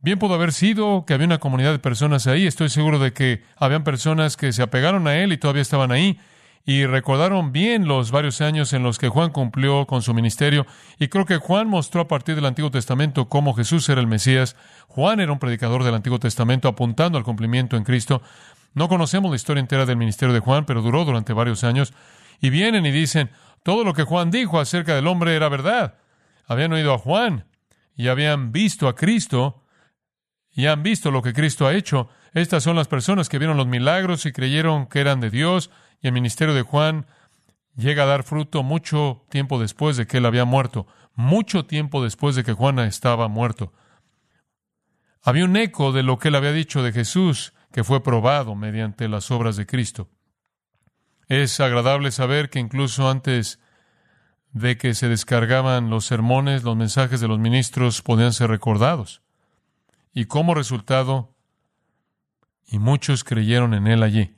Bien 0.00 0.18
pudo 0.18 0.34
haber 0.34 0.52
sido 0.52 1.04
que 1.06 1.14
había 1.14 1.26
una 1.26 1.38
comunidad 1.38 1.72
de 1.72 1.78
personas 1.78 2.26
ahí. 2.26 2.46
Estoy 2.46 2.68
seguro 2.68 2.98
de 2.98 3.12
que 3.12 3.42
habían 3.56 3.82
personas 3.82 4.36
que 4.36 4.52
se 4.52 4.62
apegaron 4.62 5.08
a 5.08 5.16
él 5.16 5.32
y 5.32 5.38
todavía 5.38 5.62
estaban 5.62 5.90
ahí 5.90 6.18
y 6.68 6.84
recordaron 6.84 7.52
bien 7.52 7.86
los 7.86 8.10
varios 8.10 8.40
años 8.40 8.72
en 8.72 8.82
los 8.82 8.98
que 8.98 9.08
Juan 9.08 9.30
cumplió 9.30 9.86
con 9.86 10.02
su 10.02 10.12
ministerio. 10.14 10.66
Y 10.98 11.06
creo 11.08 11.24
que 11.24 11.36
Juan 11.36 11.68
mostró 11.68 12.00
a 12.00 12.08
partir 12.08 12.34
del 12.34 12.44
Antiguo 12.44 12.72
Testamento 12.72 13.28
cómo 13.28 13.54
Jesús 13.54 13.88
era 13.88 14.00
el 14.00 14.08
Mesías. 14.08 14.56
Juan 14.88 15.20
era 15.20 15.30
un 15.30 15.38
predicador 15.38 15.84
del 15.84 15.94
Antiguo 15.94 16.18
Testamento 16.18 16.66
apuntando 16.66 17.18
al 17.18 17.24
cumplimiento 17.24 17.76
en 17.76 17.84
Cristo. 17.84 18.20
No 18.74 18.88
conocemos 18.88 19.30
la 19.30 19.36
historia 19.36 19.60
entera 19.60 19.86
del 19.86 19.96
ministerio 19.96 20.34
de 20.34 20.40
Juan, 20.40 20.66
pero 20.66 20.82
duró 20.82 21.04
durante 21.04 21.32
varios 21.32 21.62
años. 21.62 21.94
Y 22.40 22.50
vienen 22.50 22.84
y 22.84 22.90
dicen, 22.90 23.30
todo 23.62 23.84
lo 23.84 23.94
que 23.94 24.02
Juan 24.02 24.32
dijo 24.32 24.58
acerca 24.58 24.96
del 24.96 25.06
hombre 25.06 25.36
era 25.36 25.48
verdad. 25.48 25.94
Habían 26.48 26.72
oído 26.72 26.92
a 26.92 26.98
Juan 26.98 27.44
y 27.96 28.08
habían 28.08 28.52
visto 28.52 28.88
a 28.88 28.94
Cristo 28.94 29.62
y 30.50 30.66
han 30.66 30.82
visto 30.82 31.10
lo 31.10 31.22
que 31.22 31.32
Cristo 31.32 31.66
ha 31.66 31.74
hecho. 31.74 32.08
Estas 32.32 32.62
son 32.62 32.76
las 32.76 32.88
personas 32.88 33.28
que 33.28 33.38
vieron 33.38 33.56
los 33.56 33.66
milagros 33.66 34.26
y 34.26 34.32
creyeron 34.32 34.86
que 34.86 35.00
eran 35.00 35.20
de 35.20 35.30
Dios. 35.30 35.70
Y 36.00 36.06
el 36.06 36.12
ministerio 36.12 36.54
de 36.54 36.62
Juan 36.62 37.06
llega 37.74 38.04
a 38.04 38.06
dar 38.06 38.22
fruto 38.22 38.62
mucho 38.62 39.24
tiempo 39.30 39.58
después 39.58 39.96
de 39.96 40.06
que 40.06 40.18
él 40.18 40.26
había 40.26 40.44
muerto, 40.44 40.86
mucho 41.14 41.64
tiempo 41.64 42.02
después 42.02 42.36
de 42.36 42.44
que 42.44 42.52
Juan 42.52 42.78
estaba 42.80 43.28
muerto. 43.28 43.72
Había 45.22 45.44
un 45.44 45.56
eco 45.56 45.92
de 45.92 46.02
lo 46.02 46.18
que 46.18 46.28
él 46.28 46.36
había 46.36 46.52
dicho 46.52 46.82
de 46.82 46.92
Jesús 46.92 47.52
que 47.72 47.84
fue 47.84 48.02
probado 48.02 48.54
mediante 48.54 49.08
las 49.08 49.30
obras 49.30 49.56
de 49.56 49.66
Cristo. 49.66 50.08
Es 51.28 51.58
agradable 51.60 52.12
saber 52.12 52.48
que 52.50 52.60
incluso 52.60 53.10
antes 53.10 53.58
de 54.56 54.78
que 54.78 54.94
se 54.94 55.10
descargaban 55.10 55.90
los 55.90 56.06
sermones, 56.06 56.64
los 56.64 56.76
mensajes 56.76 57.20
de 57.20 57.28
los 57.28 57.38
ministros 57.38 58.00
podían 58.00 58.32
ser 58.32 58.48
recordados. 58.48 59.20
Y 60.14 60.24
como 60.24 60.54
resultado, 60.54 61.34
y 62.66 62.78
muchos 62.78 63.22
creyeron 63.22 63.74
en 63.74 63.86
él 63.86 64.02
allí. 64.02 64.34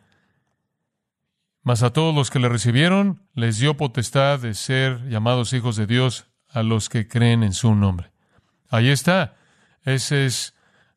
Mas 1.62 1.84
a 1.84 1.92
todos 1.92 2.12
los 2.12 2.30
que 2.30 2.40
le 2.40 2.48
recibieron, 2.48 3.22
les 3.34 3.60
dio 3.60 3.76
potestad 3.76 4.40
de 4.40 4.54
ser 4.54 5.08
llamados 5.08 5.52
hijos 5.52 5.76
de 5.76 5.86
Dios 5.86 6.26
a 6.48 6.64
los 6.64 6.88
que 6.88 7.06
creen 7.06 7.44
en 7.44 7.52
su 7.52 7.76
nombre. 7.76 8.10
Ahí 8.70 8.88
está. 8.88 9.36
Ese 9.84 10.26
es 10.26 10.52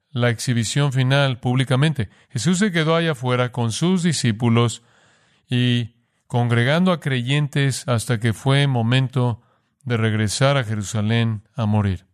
la 0.09 0.31
exhibición 0.31 0.93
final 0.93 1.39
públicamente. 1.39 2.09
Jesús 2.31 2.57
se 2.57 2.71
quedó 2.71 2.95
allá 2.95 3.11
afuera 3.11 3.51
con 3.51 3.71
sus 3.71 4.01
discípulos 4.01 4.81
y 5.47 5.91
congregando 6.31 6.93
a 6.93 7.01
creyentes 7.01 7.85
hasta 7.89 8.17
que 8.17 8.31
fue 8.31 8.65
momento 8.65 9.41
de 9.83 9.97
regresar 9.97 10.55
a 10.55 10.63
Jerusalén 10.63 11.43
a 11.55 11.65
morir. 11.65 12.05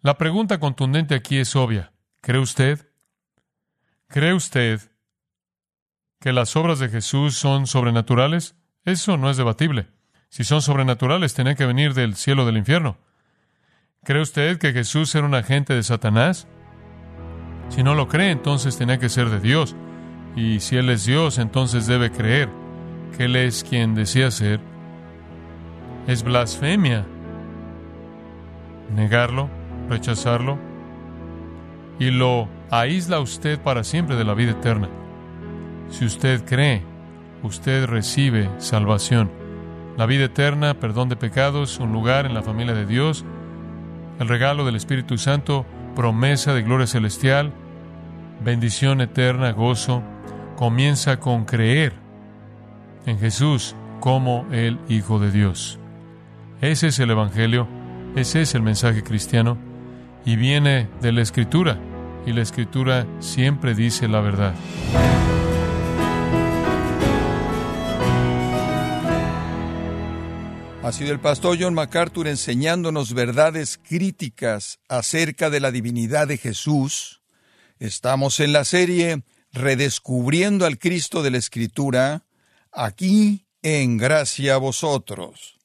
La 0.00 0.16
pregunta 0.16 0.58
contundente 0.58 1.14
aquí 1.14 1.36
es 1.36 1.54
obvia. 1.56 1.92
¿Cree 2.22 2.40
usted? 2.40 2.88
¿Cree 4.08 4.32
usted 4.32 4.80
que 6.20 6.32
las 6.32 6.56
obras 6.56 6.78
de 6.78 6.88
Jesús 6.88 7.36
son 7.36 7.66
sobrenaturales? 7.66 8.56
Eso 8.86 9.18
no 9.18 9.28
es 9.28 9.36
debatible. 9.36 9.88
Si 10.30 10.42
son 10.42 10.62
sobrenaturales, 10.62 11.34
tienen 11.34 11.54
que 11.54 11.66
venir 11.66 11.92
del 11.92 12.16
cielo 12.16 12.46
del 12.46 12.56
infierno. 12.56 12.96
¿Cree 14.04 14.22
usted 14.22 14.56
que 14.56 14.72
Jesús 14.72 15.14
era 15.14 15.26
un 15.26 15.34
agente 15.34 15.74
de 15.74 15.82
Satanás? 15.82 16.48
Si 17.68 17.82
no 17.82 17.94
lo 17.94 18.08
cree, 18.08 18.30
entonces 18.30 18.78
tenía 18.78 18.98
que 18.98 19.10
ser 19.10 19.28
de 19.28 19.40
Dios. 19.40 19.76
Y 20.34 20.60
si 20.60 20.78
Él 20.78 20.88
es 20.88 21.04
Dios, 21.04 21.36
entonces 21.36 21.86
debe 21.86 22.10
creer 22.10 22.48
que 23.16 23.24
Él 23.24 23.36
es 23.36 23.64
quien 23.64 23.94
decía 23.94 24.30
ser. 24.30 24.60
Es 26.06 26.22
blasfemia 26.22 27.04
negarlo, 28.94 29.48
rechazarlo, 29.88 30.58
y 31.98 32.10
lo 32.10 32.48
aísla 32.70 33.20
usted 33.20 33.58
para 33.60 33.84
siempre 33.84 34.16
de 34.16 34.24
la 34.24 34.34
vida 34.34 34.52
eterna. 34.52 34.88
Si 35.90 36.04
usted 36.04 36.44
cree, 36.44 36.82
usted 37.42 37.86
recibe 37.86 38.50
salvación, 38.58 39.30
la 39.96 40.06
vida 40.06 40.24
eterna, 40.24 40.74
perdón 40.74 41.08
de 41.08 41.16
pecados, 41.16 41.78
un 41.78 41.92
lugar 41.92 42.26
en 42.26 42.34
la 42.34 42.42
familia 42.42 42.74
de 42.74 42.86
Dios, 42.86 43.24
el 44.18 44.28
regalo 44.28 44.64
del 44.64 44.76
Espíritu 44.76 45.18
Santo, 45.18 45.64
promesa 45.94 46.52
de 46.54 46.62
gloria 46.62 46.86
celestial, 46.86 47.52
bendición 48.44 49.00
eterna, 49.00 49.52
gozo, 49.52 50.02
comienza 50.56 51.18
con 51.18 51.44
creer 51.44 52.05
en 53.06 53.18
Jesús 53.18 53.74
como 54.00 54.46
el 54.52 54.78
Hijo 54.88 55.18
de 55.18 55.30
Dios. 55.30 55.78
Ese 56.60 56.88
es 56.88 56.98
el 56.98 57.10
Evangelio, 57.10 57.66
ese 58.14 58.42
es 58.42 58.54
el 58.54 58.62
mensaje 58.62 59.02
cristiano 59.02 59.58
y 60.24 60.36
viene 60.36 60.88
de 61.00 61.12
la 61.12 61.22
Escritura 61.22 61.78
y 62.26 62.32
la 62.32 62.42
Escritura 62.42 63.06
siempre 63.20 63.74
dice 63.74 64.08
la 64.08 64.20
verdad. 64.20 64.54
Ha 70.82 70.92
sido 70.92 71.10
el 71.10 71.18
pastor 71.18 71.56
John 71.60 71.74
MacArthur 71.74 72.28
enseñándonos 72.28 73.12
verdades 73.12 73.76
críticas 73.76 74.78
acerca 74.88 75.50
de 75.50 75.58
la 75.58 75.72
divinidad 75.72 76.28
de 76.28 76.38
Jesús. 76.38 77.22
Estamos 77.80 78.38
en 78.38 78.52
la 78.52 78.64
serie 78.64 79.24
Redescubriendo 79.52 80.64
al 80.66 80.78
Cristo 80.78 81.22
de 81.22 81.30
la 81.30 81.38
Escritura, 81.38 82.25
aquí 82.76 83.46
en 83.62 83.96
Gracia 83.96 84.54
a 84.54 84.58
vosotros. 84.58 85.58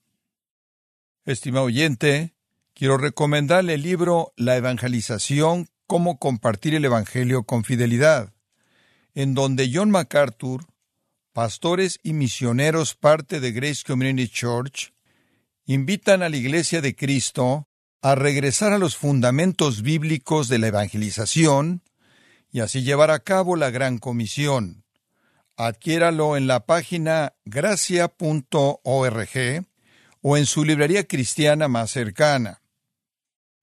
Estimado 1.25 1.65
oyente, 1.65 2.33
quiero 2.73 2.97
recomendarle 2.97 3.75
el 3.75 3.83
libro 3.83 4.33
La 4.37 4.55
Evangelización, 4.55 5.67
cómo 5.87 6.17
compartir 6.17 6.73
el 6.73 6.85
Evangelio 6.85 7.43
con 7.43 7.63
fidelidad, 7.63 8.33
en 9.13 9.33
donde 9.33 9.69
John 9.71 9.91
MacArthur, 9.91 10.65
pastores 11.33 11.99
y 12.01 12.13
misioneros 12.13 12.95
parte 12.95 13.39
de 13.39 13.51
Grace 13.51 13.83
Community 13.85 14.29
Church, 14.29 14.93
invitan 15.65 16.23
a 16.23 16.29
la 16.29 16.37
Iglesia 16.37 16.81
de 16.81 16.95
Cristo 16.95 17.67
a 18.01 18.15
regresar 18.15 18.71
a 18.73 18.79
los 18.79 18.95
fundamentos 18.95 19.83
bíblicos 19.83 20.47
de 20.47 20.59
la 20.59 20.67
evangelización 20.67 21.83
y 22.51 22.61
así 22.61 22.83
llevar 22.83 23.11
a 23.11 23.19
cabo 23.19 23.55
la 23.55 23.69
gran 23.69 23.99
comisión. 23.99 24.80
Adquiéralo 25.65 26.37
en 26.37 26.47
la 26.47 26.65
página 26.65 27.33
gracia.org 27.45 28.75
o 30.21 30.37
en 30.37 30.45
su 30.45 30.65
librería 30.65 31.07
cristiana 31.07 31.67
más 31.67 31.91
cercana. 31.91 32.61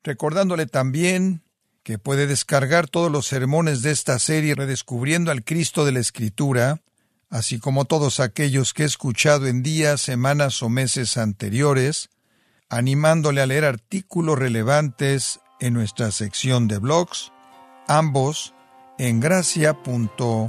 Recordándole 0.03 0.67
también 0.67 1.43
que 1.83 1.99
puede 1.99 2.27
descargar 2.27 2.89
todos 2.89 3.11
los 3.11 3.27
sermones 3.27 3.83
de 3.83 3.91
esta 3.91 4.19
serie 4.19 4.55
redescubriendo 4.55 5.31
al 5.31 5.45
Cristo 5.45 5.85
de 5.85 5.93
la 5.93 6.01
Escritura 6.01 6.83
así 7.31 7.59
como 7.59 7.85
todos 7.85 8.21
aquellos 8.21 8.73
que 8.73 8.85
he 8.85 8.87
escuchado 8.87 9.47
en 9.47 9.63
días, 9.63 10.01
semanas 10.01 10.63
o 10.63 10.69
meses 10.69 11.17
anteriores, 11.17 12.11
animándole 12.69 13.41
a 13.41 13.47
leer 13.47 13.65
artículos 13.65 14.39
relevantes 14.39 15.41
en 15.61 15.75
nuestra 15.75 16.11
sección 16.11 16.69
de 16.69 16.79
blogs, 16.79 17.33
ambos 17.87 18.55
en 18.99 19.21
gracia.org. 19.21 20.49